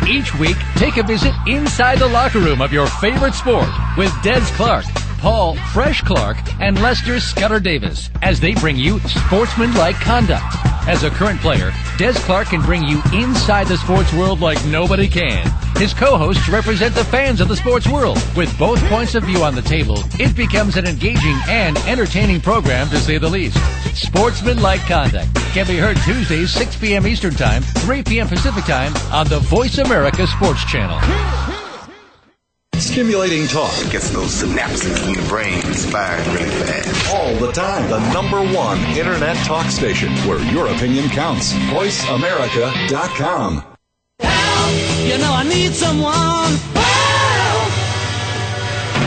[0.08, 4.40] Each week, take a visit inside the locker room of your favorite sport with Des
[4.56, 4.86] Clark,
[5.18, 10.56] Paul Fresh Clark, and Lester Scudder Davis as they bring you sportsmanlike conduct.
[10.88, 15.06] As a current player, Des Clark can bring you inside the sports world like nobody
[15.08, 15.46] can.
[15.80, 18.22] His co-hosts represent the fans of the sports world.
[18.36, 22.90] With both points of view on the table, it becomes an engaging and entertaining program
[22.90, 23.56] to say the least.
[23.94, 27.06] Sportsmanlike Conduct can be heard Tuesdays 6 p.m.
[27.06, 28.28] Eastern Time, 3 p.m.
[28.28, 31.00] Pacific Time on the Voice America Sports Channel.
[32.74, 33.72] Stimulating talk.
[33.78, 37.14] It gets those synapses in the brain firing really fast.
[37.14, 37.88] All the time.
[37.88, 41.54] The number one internet talk station where your opinion counts.
[41.54, 43.69] VoiceAmerica.com.
[45.06, 46.14] You know I need someone.
[46.76, 46.90] Oh!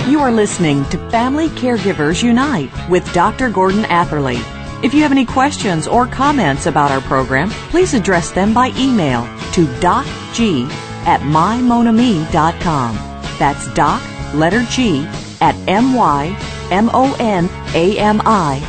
[0.09, 3.49] You are listening to Family Caregivers Unite with Dr.
[3.49, 4.39] Gordon Atherley.
[4.83, 9.23] If you have any questions or comments about our program, please address them by email
[9.53, 10.69] to docg
[11.05, 12.95] at mymonami.com.
[13.39, 14.01] That's doc,
[14.33, 15.05] letter G,
[15.39, 16.31] at M-Y-M-O-N-A-M-I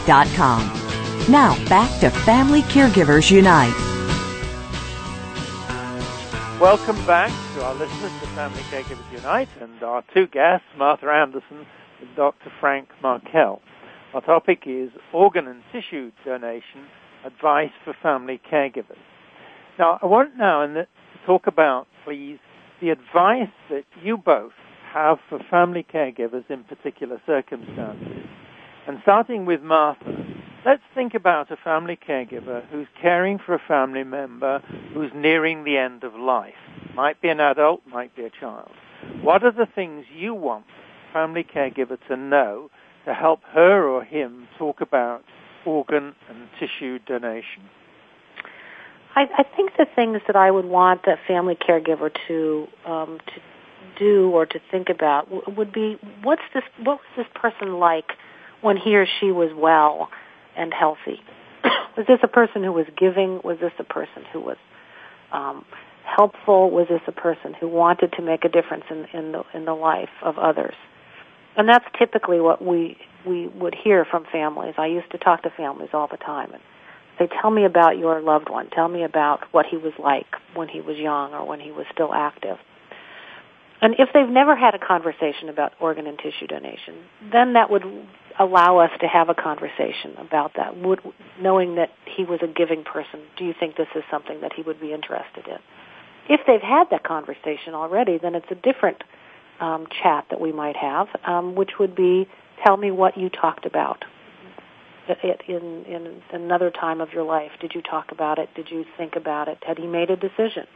[0.06, 0.60] dot com.
[1.28, 3.93] Now, back to Family Caregivers Unite.
[6.64, 11.66] Welcome back to our listeners to Family Caregivers Unite and our two guests, Martha Anderson
[12.00, 12.50] and Dr.
[12.59, 13.61] Frank Markel.
[14.14, 16.87] Our topic is organ and tissue donation
[17.22, 18.96] advice for family caregivers.
[19.79, 20.87] Now, I want now to
[21.27, 22.38] talk about, please,
[22.81, 24.53] the advice that you both
[24.90, 28.24] have for family caregivers in particular circumstances.
[28.88, 30.34] And starting with Martha,
[30.64, 34.61] let's think about a family caregiver who's caring for a family member
[34.92, 36.55] who's nearing the end of life.
[36.94, 38.70] Might be an adult, might be a child.
[39.20, 40.64] What are the things you want
[41.11, 42.70] a family caregiver to know
[43.05, 45.22] to help her or him talk about
[45.66, 47.62] organ and tissue donation?
[49.14, 53.40] I, I think the things that I would want a family caregiver to um, to
[53.98, 58.12] do or to think about would be what's this what was this person like
[58.61, 60.09] when he or she was well
[60.56, 61.20] and healthy?
[61.96, 63.40] was this a person who was giving?
[63.44, 64.56] Was this a person who was
[65.32, 65.64] um,
[66.04, 66.70] helpful?
[66.70, 69.74] Was this a person who wanted to make a difference in, in the in the
[69.74, 70.74] life of others?
[71.56, 74.74] And that's typically what we we would hear from families.
[74.76, 76.62] I used to talk to families all the time and
[77.18, 78.68] say, "Tell me about your loved one.
[78.70, 81.86] Tell me about what he was like when he was young or when he was
[81.92, 82.58] still active."
[83.80, 86.94] And if they've never had a conversation about organ and tissue donation,
[87.30, 87.84] then that would
[88.38, 90.77] allow us to have a conversation about that.
[90.77, 91.01] Would,
[91.40, 94.62] knowing that he was a giving person, do you think this is something that he
[94.62, 95.59] would be interested in?
[96.28, 99.05] If they've had that conversation already, then it's a different
[99.61, 102.26] um, chat that we might have, um, which would be,
[102.64, 104.05] tell me what you talked about
[105.07, 107.51] it in, in another time of your life.
[107.61, 108.49] Did you talk about it?
[108.55, 109.59] Did you think about it?
[109.66, 110.66] Had he made a decision?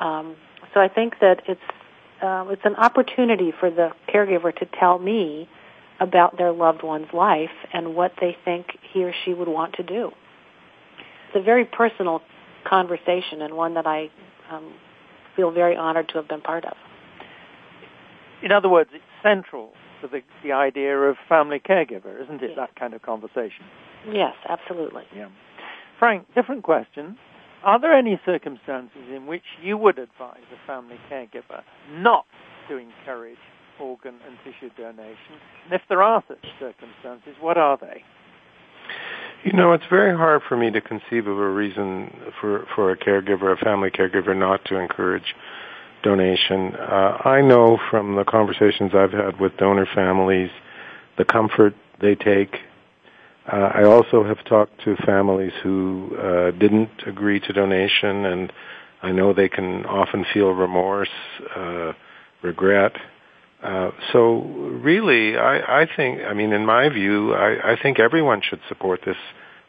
[0.00, 0.36] Um,
[0.72, 1.60] so I think that it's
[2.22, 5.48] uh, it's an opportunity for the caregiver to tell me
[6.00, 9.82] about their loved one's life and what they think he or she would want to
[9.82, 10.10] do.
[11.28, 12.20] It's a very personal
[12.68, 14.10] conversation and one that I
[14.50, 14.74] um,
[15.36, 16.74] feel very honored to have been part of.
[18.42, 19.72] In other words, it's central
[20.02, 22.56] to the, the idea of family caregiver, isn't it?
[22.56, 23.64] That kind of conversation.
[24.10, 25.04] Yes, absolutely.
[25.16, 25.28] Yeah.
[25.98, 27.16] Frank, different question.
[27.64, 32.26] Are there any circumstances in which you would advise a family caregiver not
[32.68, 33.38] to encourage
[33.80, 35.38] organ and tissue donation?
[35.64, 38.02] And if there are such circumstances, what are they?
[39.44, 42.10] You know, it's very hard for me to conceive of a reason
[42.40, 45.34] for, for a caregiver, a family caregiver, not to encourage
[46.02, 46.74] donation.
[46.76, 50.50] Uh, I know from the conversations I've had with donor families
[51.16, 52.56] the comfort they take.
[53.50, 58.52] Uh, I also have talked to families who uh, didn't agree to donation, and
[59.02, 61.10] I know they can often feel remorse,
[61.54, 61.92] uh,
[62.42, 62.92] regret.
[63.64, 68.42] Uh, so really, I, I think, I mean, in my view, I, I think everyone
[68.42, 69.16] should support this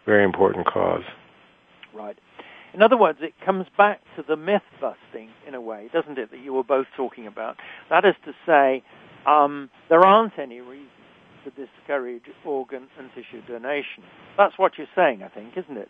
[0.05, 1.03] very important cause.
[1.93, 2.17] Right.
[2.73, 6.29] In other words, it comes back to the myth busting in a way, doesn't it,
[6.31, 7.55] that you were both talking about?
[7.89, 8.83] That is to say,
[9.25, 10.89] um, there aren't any reasons
[11.45, 14.03] to discourage organ and tissue donation.
[14.37, 15.89] That's what you're saying, I think, isn't it?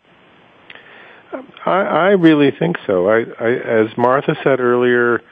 [1.64, 3.08] I, I really think so.
[3.08, 3.50] I, I,
[3.82, 5.22] as Martha said earlier,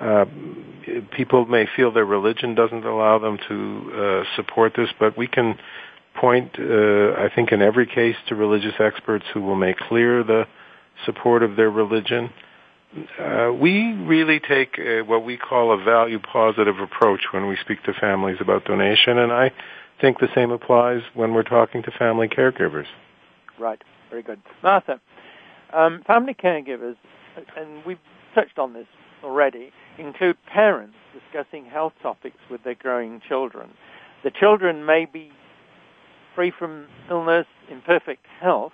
[0.00, 0.24] uh,
[1.16, 5.58] people may feel their religion doesn't allow them to uh, support this, but we can
[6.14, 10.46] point, uh, I think, in every case to religious experts who will make clear the
[11.04, 12.30] support of their religion.
[13.18, 17.82] Uh, we really take a, what we call a value positive approach when we speak
[17.82, 19.52] to families about donation, and I
[20.00, 22.86] think the same applies when we're talking to family caregivers.
[23.58, 24.40] Right, very good.
[24.62, 25.00] Martha,
[25.72, 26.96] um, family caregivers,
[27.56, 27.98] and we've
[28.34, 28.86] touched on this
[29.24, 33.70] already, include parents discussing health topics with their growing children.
[34.22, 35.30] The children may be
[36.34, 38.72] free from illness, in perfect health,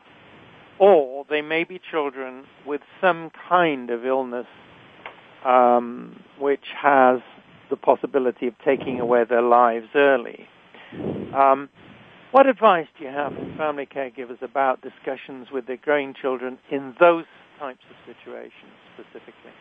[0.78, 4.46] or they may be children with some kind of illness
[5.44, 7.20] um, which has
[7.68, 10.48] the possibility of taking away their lives early.
[11.34, 11.68] Um,
[12.32, 16.94] what advice do you have for family caregivers about discussions with their growing children in
[16.98, 17.24] those
[17.58, 19.52] types of situations specifically?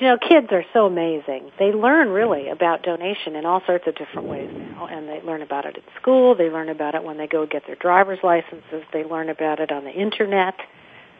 [0.00, 1.52] You know, kids are so amazing.
[1.58, 5.42] They learn really about donation in all sorts of different ways now, and they learn
[5.42, 6.34] about it at school.
[6.34, 8.82] They learn about it when they go get their driver's licenses.
[8.92, 10.54] They learn about it on the internet.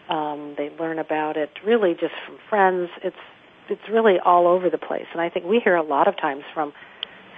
[0.08, 2.90] Um, they learn about it really just from friends.
[3.02, 3.16] It's
[3.68, 6.42] it's really all over the place, and I think we hear a lot of times
[6.52, 6.72] from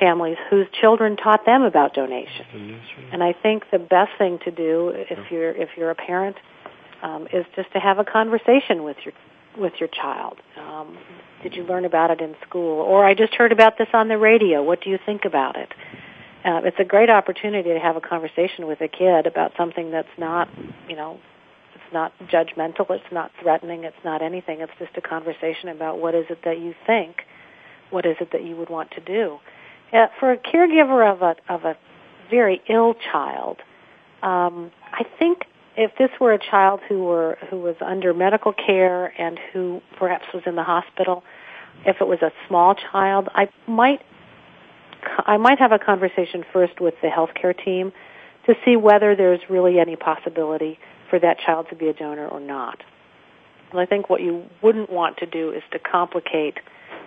[0.00, 2.46] families whose children taught them about donation.
[2.52, 3.12] Mm-hmm.
[3.12, 6.36] And I think the best thing to do if you're if you're a parent
[7.02, 9.12] um, is just to have a conversation with your
[9.56, 10.38] with your child.
[10.58, 10.98] Um,
[11.42, 12.80] did you learn about it in school?
[12.80, 14.62] Or I just heard about this on the radio.
[14.62, 15.72] What do you think about it?
[16.44, 20.08] Uh, it's a great opportunity to have a conversation with a kid about something that's
[20.18, 20.48] not,
[20.88, 21.18] you know,
[21.74, 24.60] it's not judgmental, it's not threatening, it's not anything.
[24.60, 27.22] It's just a conversation about what is it that you think,
[27.90, 29.38] what is it that you would want to do.
[29.92, 31.76] Uh, for a caregiver of a of a
[32.30, 33.58] very ill child,
[34.22, 35.44] um, I think
[35.76, 40.24] if this were a child who were who was under medical care and who perhaps
[40.32, 41.24] was in the hospital,
[41.84, 44.00] if it was a small child, I might
[45.26, 47.92] I might have a conversation first with the healthcare team
[48.46, 50.78] to see whether there's really any possibility
[51.10, 52.82] for that child to be a donor or not.
[53.70, 56.58] And I think what you wouldn't want to do is to complicate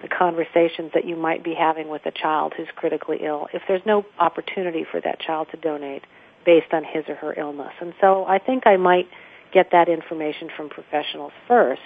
[0.01, 3.81] the conversations that you might be having with a child who's critically ill if there's
[3.85, 6.03] no opportunity for that child to donate
[6.47, 7.73] based on his or her illness.
[7.81, 9.05] And so I think I might
[9.53, 11.81] get that information from professionals first.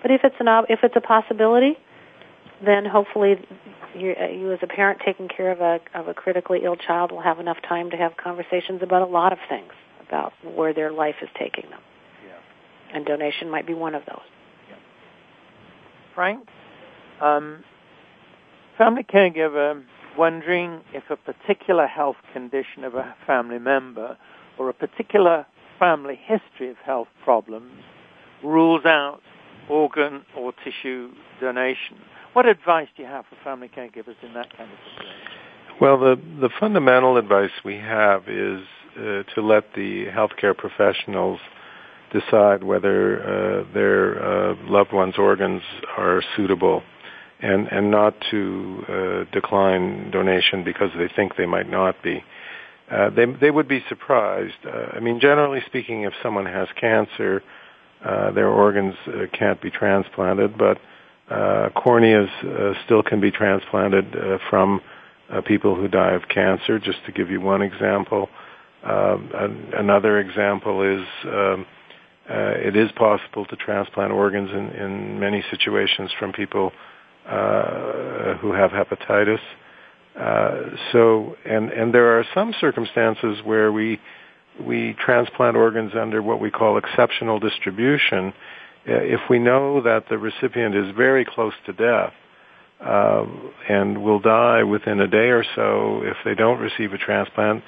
[0.00, 1.76] But if it's an if it's a possibility,
[2.64, 3.34] then hopefully
[3.94, 7.20] you, you as a parent taking care of a of a critically ill child will
[7.20, 9.72] have enough time to have conversations about a lot of things
[10.06, 11.80] about where their life is taking them.
[12.24, 12.96] Yeah.
[12.96, 14.26] And donation might be one of those.
[14.68, 14.76] Yeah.
[16.14, 16.46] Frank,
[17.20, 17.64] um,
[18.78, 19.82] family caregiver
[20.16, 24.16] wondering if a particular health condition of a family member
[24.58, 25.46] or a particular
[25.78, 27.72] family history of health problems
[28.42, 29.20] rules out
[29.68, 31.10] organ or tissue
[31.40, 31.98] donation.
[32.32, 35.16] What advice do you have for family caregivers in that kind of situation?
[35.80, 38.60] Well, the, the fundamental advice we have is
[38.96, 41.38] uh, to let the healthcare professionals
[42.12, 45.62] decide whether uh, their uh, loved one's organs
[45.98, 46.82] are suitable
[47.40, 52.24] and and not to uh, decline donation because they think they might not be.
[52.90, 54.54] Uh, they they would be surprised.
[54.64, 57.42] Uh, I mean, generally speaking, if someone has cancer,
[58.04, 60.78] uh, their organs uh, can't be transplanted, but
[61.28, 64.80] uh, corneas uh, still can be transplanted uh, from
[65.30, 66.78] uh, people who die of cancer.
[66.78, 68.28] Just to give you one example,
[68.84, 71.06] uh, an, another example is.
[71.24, 71.66] Um,
[72.28, 76.95] uh, it is possible to transplant organs in, in many situations from people uh,
[77.26, 79.40] who have hepatitis.
[80.18, 83.98] Uh, so, and and there are some circumstances where we
[84.64, 88.32] we transplant organs under what we call exceptional distribution,
[88.86, 92.12] if we know that the recipient is very close to death
[92.80, 93.24] uh,
[93.68, 97.62] and will die within a day or so if they don't receive a transplant,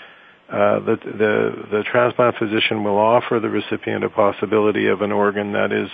[0.49, 5.53] uh, the, the, the transplant physician will offer the recipient a possibility of an organ
[5.53, 5.91] that is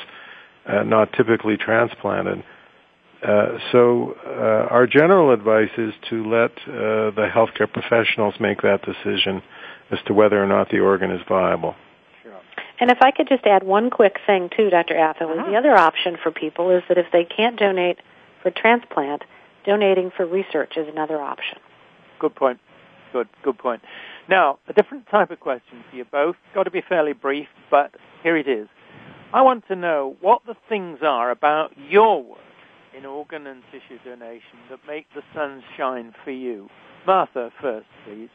[0.67, 2.43] uh, not typically transplanted.
[3.25, 8.81] Uh, so uh, our general advice is to let uh, the healthcare professionals make that
[8.83, 9.43] decision
[9.91, 11.75] as to whether or not the organ is viable.
[12.81, 14.95] And if I could just add one quick thing too, Dr.
[14.95, 15.51] Atherley, uh-huh.
[15.51, 17.99] the other option for people is that if they can't donate
[18.43, 19.22] for transplant,
[19.64, 21.59] donating for research is another option.
[22.18, 22.61] Good point.
[23.12, 23.83] Good, good point.
[24.29, 26.37] Now, a different type of question for you both.
[26.53, 28.68] Got to be fairly brief, but here it is.
[29.33, 32.39] I want to know what the things are about your work
[32.97, 36.69] in organ and tissue donation that make the sun shine for you.
[37.07, 38.29] Martha first, please.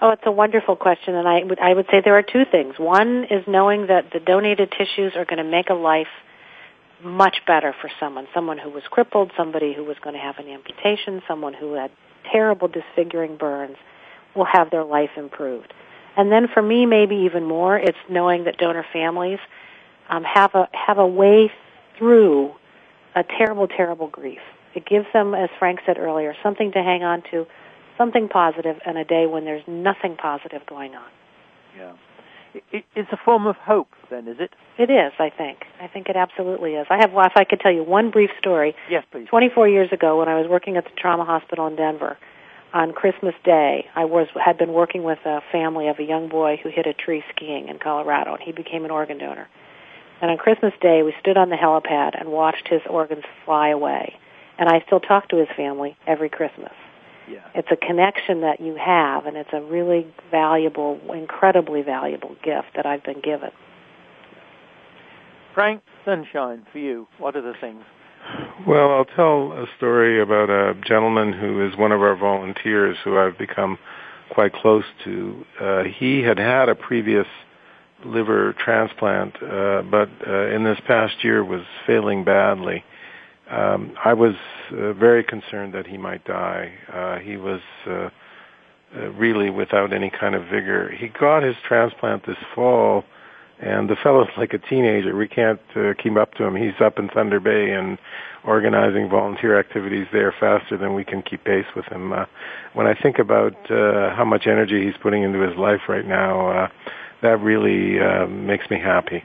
[0.00, 2.74] Oh, it's a wonderful question, and I would I would say there are two things.
[2.78, 6.06] One is knowing that the donated tissues are going to make a life
[7.02, 10.48] much better for someone, someone who was crippled, somebody who was going to have an
[10.48, 11.90] amputation, someone who had
[12.30, 13.76] terrible disfiguring burns
[14.34, 15.72] will have their life improved.
[16.16, 19.38] And then for me, maybe even more, it's knowing that donor families
[20.08, 21.50] um, have a have a way
[21.98, 22.54] through
[23.18, 24.40] a terrible, terrible grief.
[24.74, 27.46] It gives them, as Frank said earlier, something to hang on to
[27.96, 31.10] something positive in a day when there's nothing positive going on.
[31.76, 31.92] Yeah.
[32.72, 34.50] it's a form of hope, then, is it?
[34.78, 35.58] It is, I think.
[35.80, 36.86] I think it absolutely is.
[36.90, 38.74] I have, well, if I could tell you one brief story.
[38.88, 39.26] Yes, please.
[39.28, 42.16] 24 years ago, when I was working at the trauma hospital in Denver,
[42.72, 46.58] on Christmas Day, I was had been working with a family of a young boy
[46.62, 49.48] who hit a tree skiing in Colorado, and he became an organ donor.
[50.20, 54.14] And on Christmas Day, we stood on the helipad and watched his organs fly away.
[54.58, 56.72] And I still talk to his family every Christmas.
[57.30, 57.40] Yeah.
[57.54, 62.86] It's a connection that you have, and it's a really valuable, incredibly valuable gift that
[62.86, 63.50] I've been given.
[65.54, 67.06] Frank, sunshine for you.
[67.18, 67.82] What are the things?
[68.66, 73.18] Well, I'll tell a story about a gentleman who is one of our volunteers who
[73.18, 73.78] I've become
[74.30, 75.44] quite close to.
[75.60, 77.26] Uh, he had had a previous
[78.04, 82.84] liver transplant, uh, but uh, in this past year was failing badly
[83.50, 84.34] um, I was
[84.72, 86.72] uh, very concerned that he might die.
[86.92, 88.10] Uh, he was uh,
[88.96, 90.90] uh, really without any kind of vigor.
[90.90, 93.04] He got his transplant this fall,
[93.58, 95.16] and the fellow's like a teenager.
[95.16, 96.56] We can't uh, keep up to him.
[96.56, 97.98] He's up in Thunder Bay and
[98.44, 102.12] organizing volunteer activities there faster than we can keep pace with him.
[102.12, 102.26] Uh,
[102.74, 106.48] when I think about uh, how much energy he's putting into his life right now,
[106.48, 106.68] uh,
[107.22, 109.24] that really uh, makes me happy.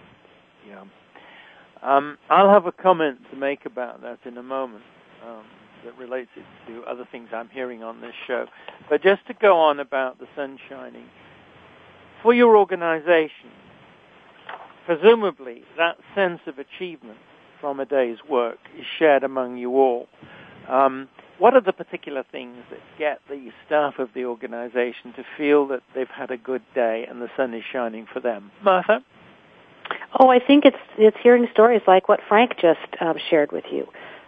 [1.83, 4.85] Um, I'll have a comment to make about that in a moment
[5.25, 5.43] um,
[5.83, 8.45] that relates it to other things I'm hearing on this show.
[8.89, 11.05] But just to go on about the sun shining,
[12.21, 13.51] for your organization,
[14.85, 17.19] presumably that sense of achievement
[17.59, 20.07] from a day's work is shared among you all.
[20.69, 21.09] Um,
[21.39, 25.81] what are the particular things that get the staff of the organization to feel that
[25.95, 28.51] they've had a good day and the sun is shining for them?
[28.63, 29.03] Martha?
[30.17, 33.87] Oh, I think it's it's hearing stories like what Frank just um, shared with you.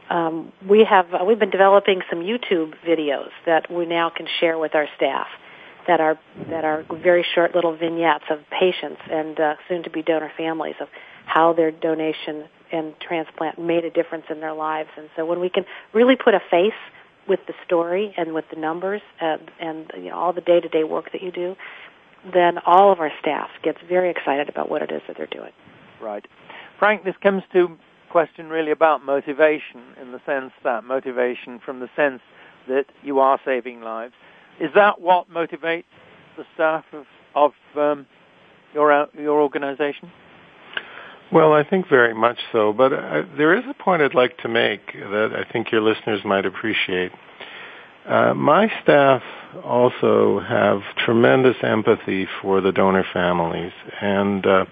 [0.09, 4.57] Um, we have uh, we've been developing some YouTube videos that we now can share
[4.57, 5.27] with our staff
[5.87, 10.01] that are that are very short little vignettes of patients and uh, soon to be
[10.01, 10.87] donor families of
[11.25, 14.89] how their donation and transplant made a difference in their lives.
[14.97, 16.73] And so when we can really put a face
[17.27, 20.69] with the story and with the numbers and, and you know, all the day to
[20.69, 21.55] day work that you do,
[22.33, 25.51] then all of our staff gets very excited about what it is that they're doing.
[26.01, 26.25] Right.
[26.79, 27.77] Frank, this comes to
[28.09, 32.21] question really about motivation in the sense that motivation from the sense
[32.67, 34.13] that you are saving lives.
[34.59, 35.83] Is that what motivates
[36.37, 37.05] the staff of,
[37.35, 38.05] of um,
[38.73, 40.11] your, your organization?
[41.35, 44.47] Well, I think very much so, but uh, there is a point I'd like to
[44.47, 47.11] make that I think your listeners might appreciate.
[48.07, 49.21] Uh, my staff
[49.61, 54.65] also have tremendous empathy for the donor families, and uh,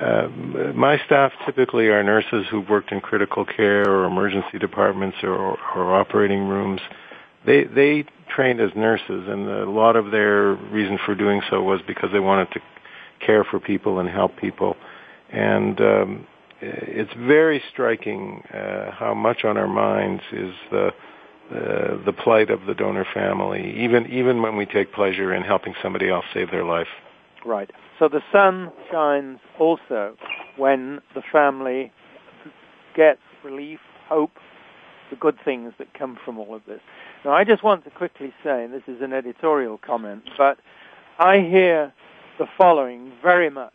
[0.00, 0.28] uh,
[0.74, 5.94] my staff typically are nurses who've worked in critical care or emergency departments or, or
[5.94, 6.80] operating rooms.
[7.44, 11.82] They they trained as nurses, and a lot of their reason for doing so was
[11.86, 12.60] because they wanted to
[13.20, 14.74] care for people and help people.
[15.30, 16.26] And um,
[16.60, 20.90] it's very striking uh, how much on our minds is the
[21.50, 25.74] uh, the plight of the donor family, even even when we take pleasure in helping
[25.82, 26.88] somebody else save their life.
[27.44, 27.70] Right.
[27.98, 30.14] So the sun shines also
[30.56, 31.90] when the family
[32.94, 34.32] gets relief, hope,
[35.10, 36.80] the good things that come from all of this.
[37.24, 40.58] Now, I just want to quickly say, and this is an editorial comment, but
[41.18, 41.92] I hear
[42.38, 43.72] the following very much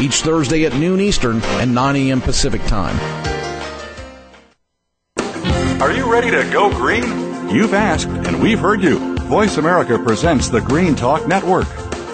[0.00, 2.20] each Thursday at noon Eastern and 9 a.m.
[2.20, 2.96] Pacific Time.
[5.80, 7.04] Are you ready to go green?
[7.48, 9.16] You've asked, and we've heard you.
[9.26, 11.66] Voice America presents the Green Talk Network.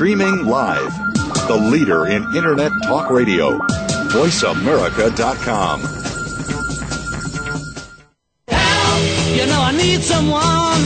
[0.00, 0.96] Streaming live.
[1.46, 3.58] The leader in Internet talk radio.
[4.08, 5.80] VoiceAmerica.com.
[9.36, 10.80] You know I need someone.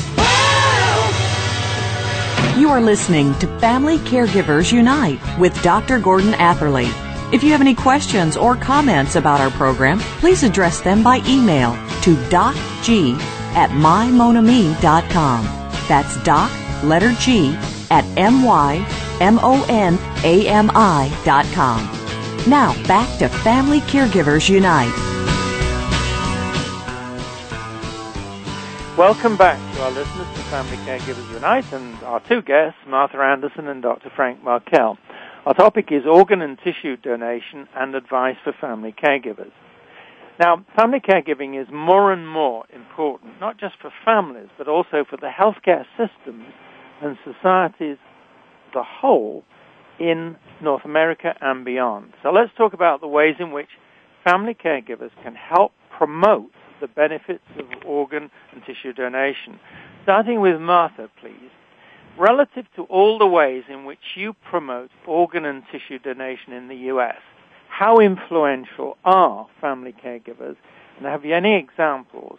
[2.58, 6.00] You are listening to Family Caregivers Unite with Dr.
[6.00, 6.88] Gordon Atherley.
[7.32, 11.74] If you have any questions or comments about our program, please address them by email
[12.02, 13.16] to docg
[13.54, 15.44] at mymonami.com.
[15.86, 16.50] That's doc,
[16.82, 17.54] letter G,
[17.92, 18.04] at
[19.18, 20.50] mymonami.com.
[22.48, 24.92] Now, back to Family Caregivers Unite.
[28.98, 33.66] Welcome back to our listeners to Family Caregivers Unite and our two guests, Martha Anderson
[33.66, 34.08] and Dr.
[34.14, 34.98] Frank Markel.
[35.46, 39.50] Our topic is organ and tissue donation and advice for family caregivers.
[40.38, 45.16] Now, family caregiving is more and more important, not just for families, but also for
[45.16, 46.46] the healthcare systems
[47.02, 47.98] and societies
[48.74, 49.44] a whole
[49.98, 52.12] in North America and beyond.
[52.22, 53.68] So let's talk about the ways in which
[54.24, 56.50] family caregivers can help promote
[56.80, 59.58] the benefits of organ and tissue donation.
[60.02, 61.50] Starting with Martha, please.
[62.18, 66.76] Relative to all the ways in which you promote organ and tissue donation in the
[66.92, 67.16] U.S.,
[67.68, 70.56] how influential are family caregivers?
[70.96, 72.38] And have you any examples?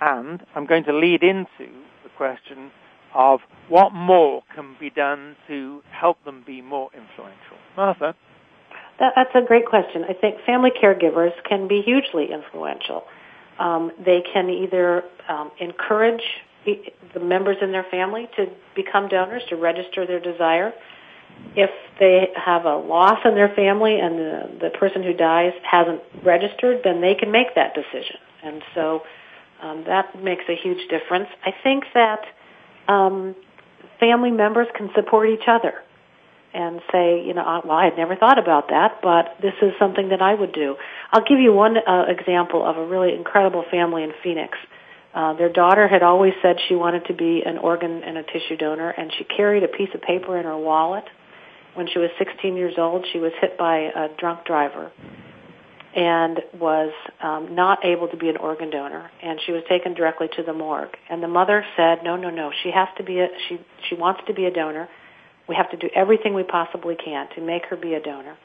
[0.00, 1.72] And I'm going to lead into
[2.04, 2.70] the question
[3.14, 7.56] of what more can be done to help them be more influential.
[7.76, 8.14] Martha?
[9.00, 10.04] That, that's a great question.
[10.08, 13.04] I think family caregivers can be hugely influential.
[13.58, 16.22] Um, they can either um, encourage
[17.14, 20.72] the members in their family to become donors, to register their desire.
[21.54, 26.00] If they have a loss in their family and the, the person who dies hasn't
[26.24, 28.16] registered, then they can make that decision.
[28.42, 29.00] And so
[29.62, 31.28] um, that makes a huge difference.
[31.44, 32.20] I think that
[32.88, 33.36] um,
[34.00, 35.74] family members can support each other
[36.54, 40.08] and say, you know, well, I had never thought about that, but this is something
[40.08, 40.76] that I would do.
[41.12, 44.56] I'll give you one uh, example of a really incredible family in Phoenix.
[45.14, 48.56] Uh, their daughter had always said she wanted to be an organ and a tissue
[48.56, 51.04] donor, and she carried a piece of paper in her wallet.
[51.74, 54.90] When she was 16 years old, she was hit by a drunk driver
[55.94, 60.28] and was um, not able to be an organ donor, and she was taken directly
[60.36, 60.96] to the morgue.
[61.08, 62.52] And the mother said, "No, no, no.
[62.62, 63.60] She has to be a she.
[63.88, 64.88] She wants to be a donor.
[65.48, 68.36] We have to do everything we possibly can to make her be a donor."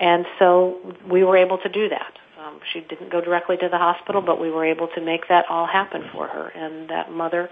[0.00, 2.12] And so we were able to do that.
[2.40, 5.44] Um, she didn't go directly to the hospital, but we were able to make that
[5.50, 6.48] all happen for her.
[6.48, 7.50] And that mother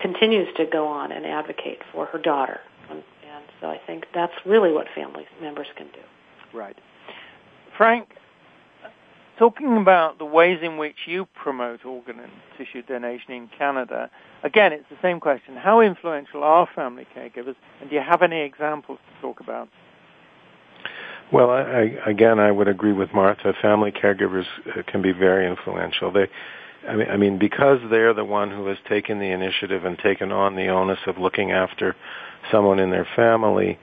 [0.00, 2.60] continues to go on and advocate for her daughter.
[2.88, 6.56] And, and so I think that's really what family members can do.
[6.56, 6.76] Right.
[7.76, 8.10] Frank,
[9.42, 14.08] talking about the ways in which you promote organ and tissue donation in Canada,
[14.44, 15.56] again, it's the same question.
[15.56, 19.68] How influential are family caregivers, and do you have any examples to talk about?
[21.32, 23.52] Well, I, I, again, I would agree with Martha.
[23.60, 24.44] Family caregivers
[24.78, 26.12] uh, can be very influential.
[26.12, 26.28] They,
[26.88, 30.30] I mean, I mean, because they're the one who has taken the initiative and taken
[30.30, 31.96] on the onus of looking after
[32.52, 33.76] someone in their family.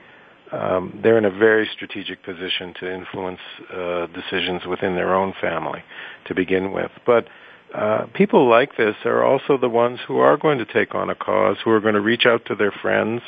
[0.52, 3.40] Um, they're in a very strategic position to influence
[3.72, 5.82] uh, decisions within their own family
[6.26, 6.90] to begin with.
[7.06, 7.28] But
[7.74, 11.14] uh, people like this are also the ones who are going to take on a
[11.14, 13.22] cause, who are going to reach out to their friends,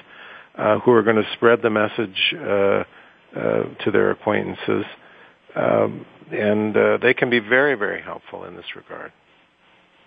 [0.58, 2.34] uh, who are going to spread the message.
[2.38, 2.84] Uh,
[3.34, 4.84] uh, to their acquaintances,
[5.56, 9.10] um, and uh, they can be very, very helpful in this regard.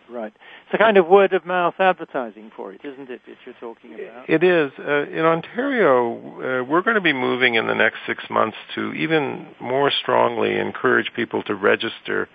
[0.07, 0.31] Right.
[0.65, 3.93] It's a kind of word of mouth advertising for it, isn't it, that you're talking
[3.93, 4.27] about?
[4.27, 4.71] It is.
[4.79, 8.91] Uh, in Ontario, uh, we're going to be moving in the next six months to
[8.93, 12.27] even more strongly encourage people to register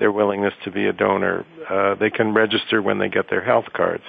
[0.00, 1.46] their willingness to be a donor.
[1.70, 4.02] Uh, they can register when they get their health cards.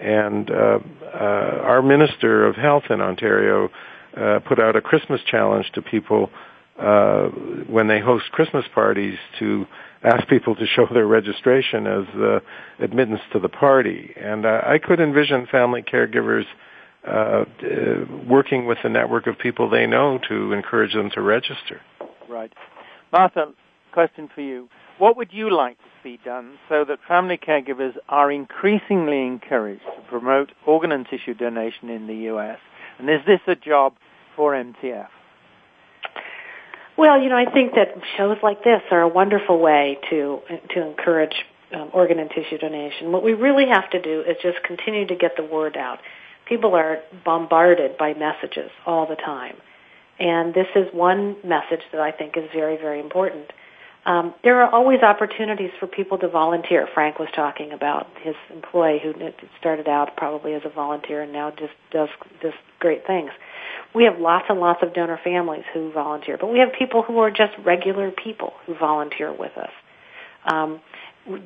[0.00, 1.18] And uh, uh,
[1.62, 3.70] our Minister of Health in Ontario
[4.16, 6.30] uh, put out a Christmas challenge to people
[6.78, 7.28] uh,
[7.68, 9.66] when they host Christmas parties to
[10.02, 12.40] ask people to show their registration as uh,
[12.80, 14.12] admittance to the party.
[14.16, 16.44] And uh, I could envision family caregivers
[17.06, 17.44] uh,
[18.28, 21.80] working with the network of people they know to encourage them to register.
[22.28, 22.52] Right.
[23.12, 23.52] Martha,
[23.92, 24.68] question for you.
[24.98, 30.02] What would you like to see done so that family caregivers are increasingly encouraged to
[30.08, 32.58] promote organ and tissue donation in the U.S.?
[32.98, 33.94] And is this a job
[34.36, 35.08] for MTF?
[36.96, 40.40] Well, you know, I think that shows like this are a wonderful way to
[40.74, 41.34] to encourage
[41.72, 43.10] um, organ and tissue donation.
[43.10, 45.98] What we really have to do is just continue to get the word out.
[46.46, 49.56] People are bombarded by messages all the time,
[50.20, 53.52] and this is one message that I think is very, very important.
[54.06, 56.86] Um, there are always opportunities for people to volunteer.
[56.92, 59.14] Frank was talking about his employee who
[59.58, 62.10] started out probably as a volunteer and now just does
[62.42, 63.30] just great things.
[63.94, 67.18] We have lots and lots of donor families who volunteer, but we have people who
[67.20, 69.70] are just regular people who volunteer with us.
[70.44, 70.80] Um,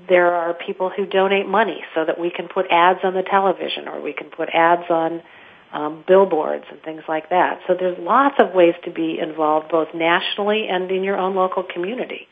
[0.09, 3.87] there are people who donate money so that we can put ads on the television
[3.87, 5.23] or we can put ads on
[5.73, 7.61] um, billboards and things like that.
[7.69, 11.63] So there's lots of ways to be involved both nationally and in your own local
[11.63, 12.27] community.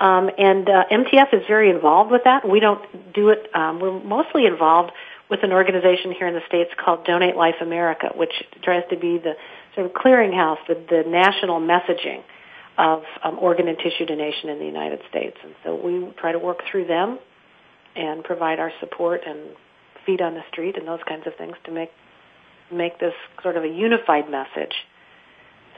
[0.00, 2.48] Um, and uh, MTF is very involved with that.
[2.48, 3.48] We don't do it.
[3.54, 4.92] Um, we're mostly involved
[5.30, 8.32] with an organization here in the states called Donate Life America, which
[8.62, 9.34] tries to be the
[9.74, 12.22] sort of clearinghouse, the, the national messaging
[12.76, 15.36] of um, organ and tissue donation in the United States.
[15.42, 17.18] And so we try to work through them
[17.96, 19.50] and provide our support and
[20.04, 21.90] feet on the street and those kinds of things to make
[22.72, 24.74] make this sort of a unified message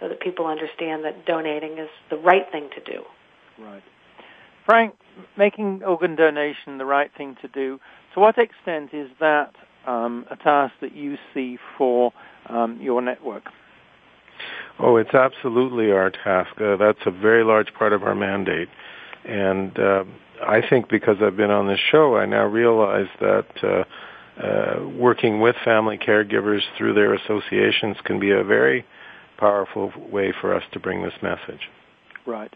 [0.01, 3.03] so that people understand that donating is the right thing to do.
[3.59, 3.83] Right.
[4.67, 4.95] Frank,
[5.39, 7.79] making organ donation the right thing to do,
[8.14, 9.55] to what extent is that
[9.87, 12.12] um, a task that you see for
[12.49, 13.45] um, your network?
[14.79, 16.61] Oh, it's absolutely our task.
[16.61, 18.69] Uh, that's a very large part of our mandate.
[19.25, 20.05] And uh,
[20.47, 25.41] I think because I've been on this show, I now realize that uh, uh, working
[25.41, 28.85] with family caregivers through their associations can be a very
[29.39, 31.69] powerful way for us to bring this message.
[32.27, 32.53] Right.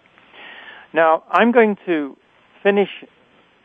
[0.93, 2.16] Now, I'm going to
[2.62, 2.88] finish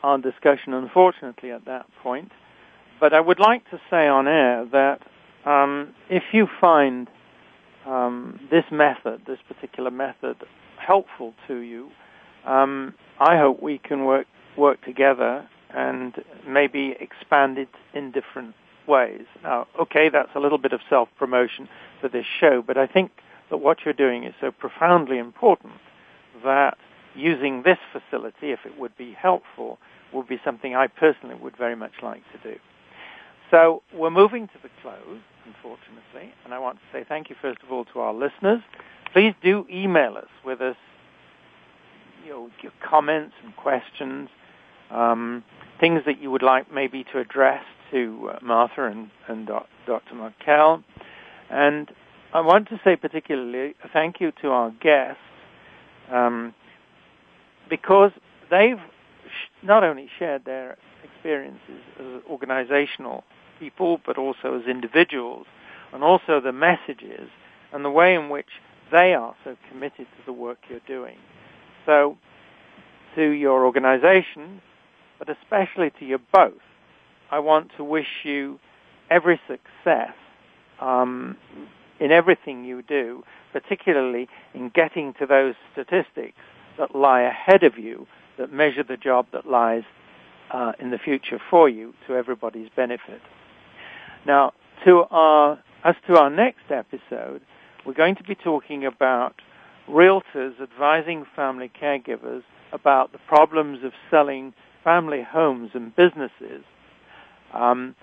[0.04, 2.32] our discussion, unfortunately, at that point,
[3.00, 5.02] but I would like to say on air that
[5.46, 7.10] um, if you find
[7.86, 10.38] um, this method, this particular method,
[10.78, 11.90] helpful to you,
[12.46, 18.56] um, I hope we can work work together and maybe expand it in different
[18.88, 19.26] ways.
[19.44, 21.68] Now, okay, that's a little bit of self promotion
[22.00, 23.12] for this show, but I think
[23.50, 25.74] that what you're doing is so profoundly important
[26.44, 26.78] that
[27.16, 29.78] using this facility, if it would be helpful,
[30.14, 32.60] would be something I personally would very much like to do.
[33.52, 37.60] So we're moving to the close, unfortunately, and I want to say thank you first
[37.64, 38.62] of all to our listeners.
[39.14, 40.76] Please do email us with us,
[42.26, 44.30] you know, your comments and questions,
[44.90, 45.44] um,
[45.80, 50.16] things that you would like maybe to address to uh, Martha and, and Dr.
[50.16, 50.84] Markel.
[51.50, 51.92] And
[52.34, 55.20] I want to say particularly thank you to our guests
[56.12, 56.54] um,
[57.70, 58.12] because
[58.50, 58.80] they've
[59.64, 63.24] not only shared their experiences as organizational
[63.60, 65.46] people, but also as individuals,
[65.94, 67.30] and also the messages
[67.72, 68.50] and the way in which
[68.92, 71.18] they are so committed to the work you're doing.
[71.86, 72.18] So,
[73.16, 74.62] to your organization,
[75.18, 76.54] but especially to you both,
[77.32, 78.60] I want to wish you
[79.10, 80.14] every success
[80.80, 81.38] um,
[82.00, 86.38] in everything you do, particularly in getting to those statistics
[86.78, 88.08] that lie ahead of you
[88.38, 89.84] that measure the job that lies
[90.52, 93.22] uh, in the future for you to everybody's benefit.
[94.26, 94.54] Now,
[94.86, 97.42] to our, as to our next episode,
[97.86, 99.36] we're going to be talking about
[99.88, 104.54] realtors advising family caregivers about the problems of selling
[104.84, 106.64] family homes and businesses.
[107.54, 107.96] Um,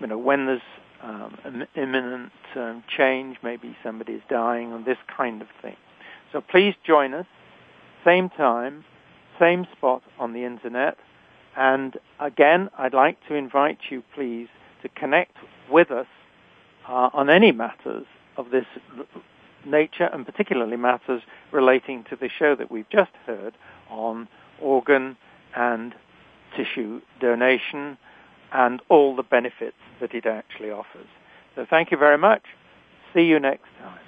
[0.00, 0.60] you know, when there's
[1.02, 5.76] um, imminent um, change, maybe somebody's dying, or this kind of thing.
[6.32, 7.26] So please join us,
[8.04, 8.84] same time,
[9.38, 10.96] same spot on the internet.
[11.56, 14.48] And again, I'd like to invite you, please,
[14.82, 15.36] to connect
[15.70, 16.06] with us
[16.88, 18.66] uh, on any matters of this
[19.64, 21.22] nature, and particularly matters
[21.52, 23.54] relating to the show that we've just heard
[23.90, 24.28] on
[24.60, 25.16] organ
[25.56, 25.94] and
[26.56, 27.98] tissue donation
[28.52, 31.06] and all the benefits that it actually offers.
[31.54, 32.42] So thank you very much.
[33.12, 34.07] See you next time.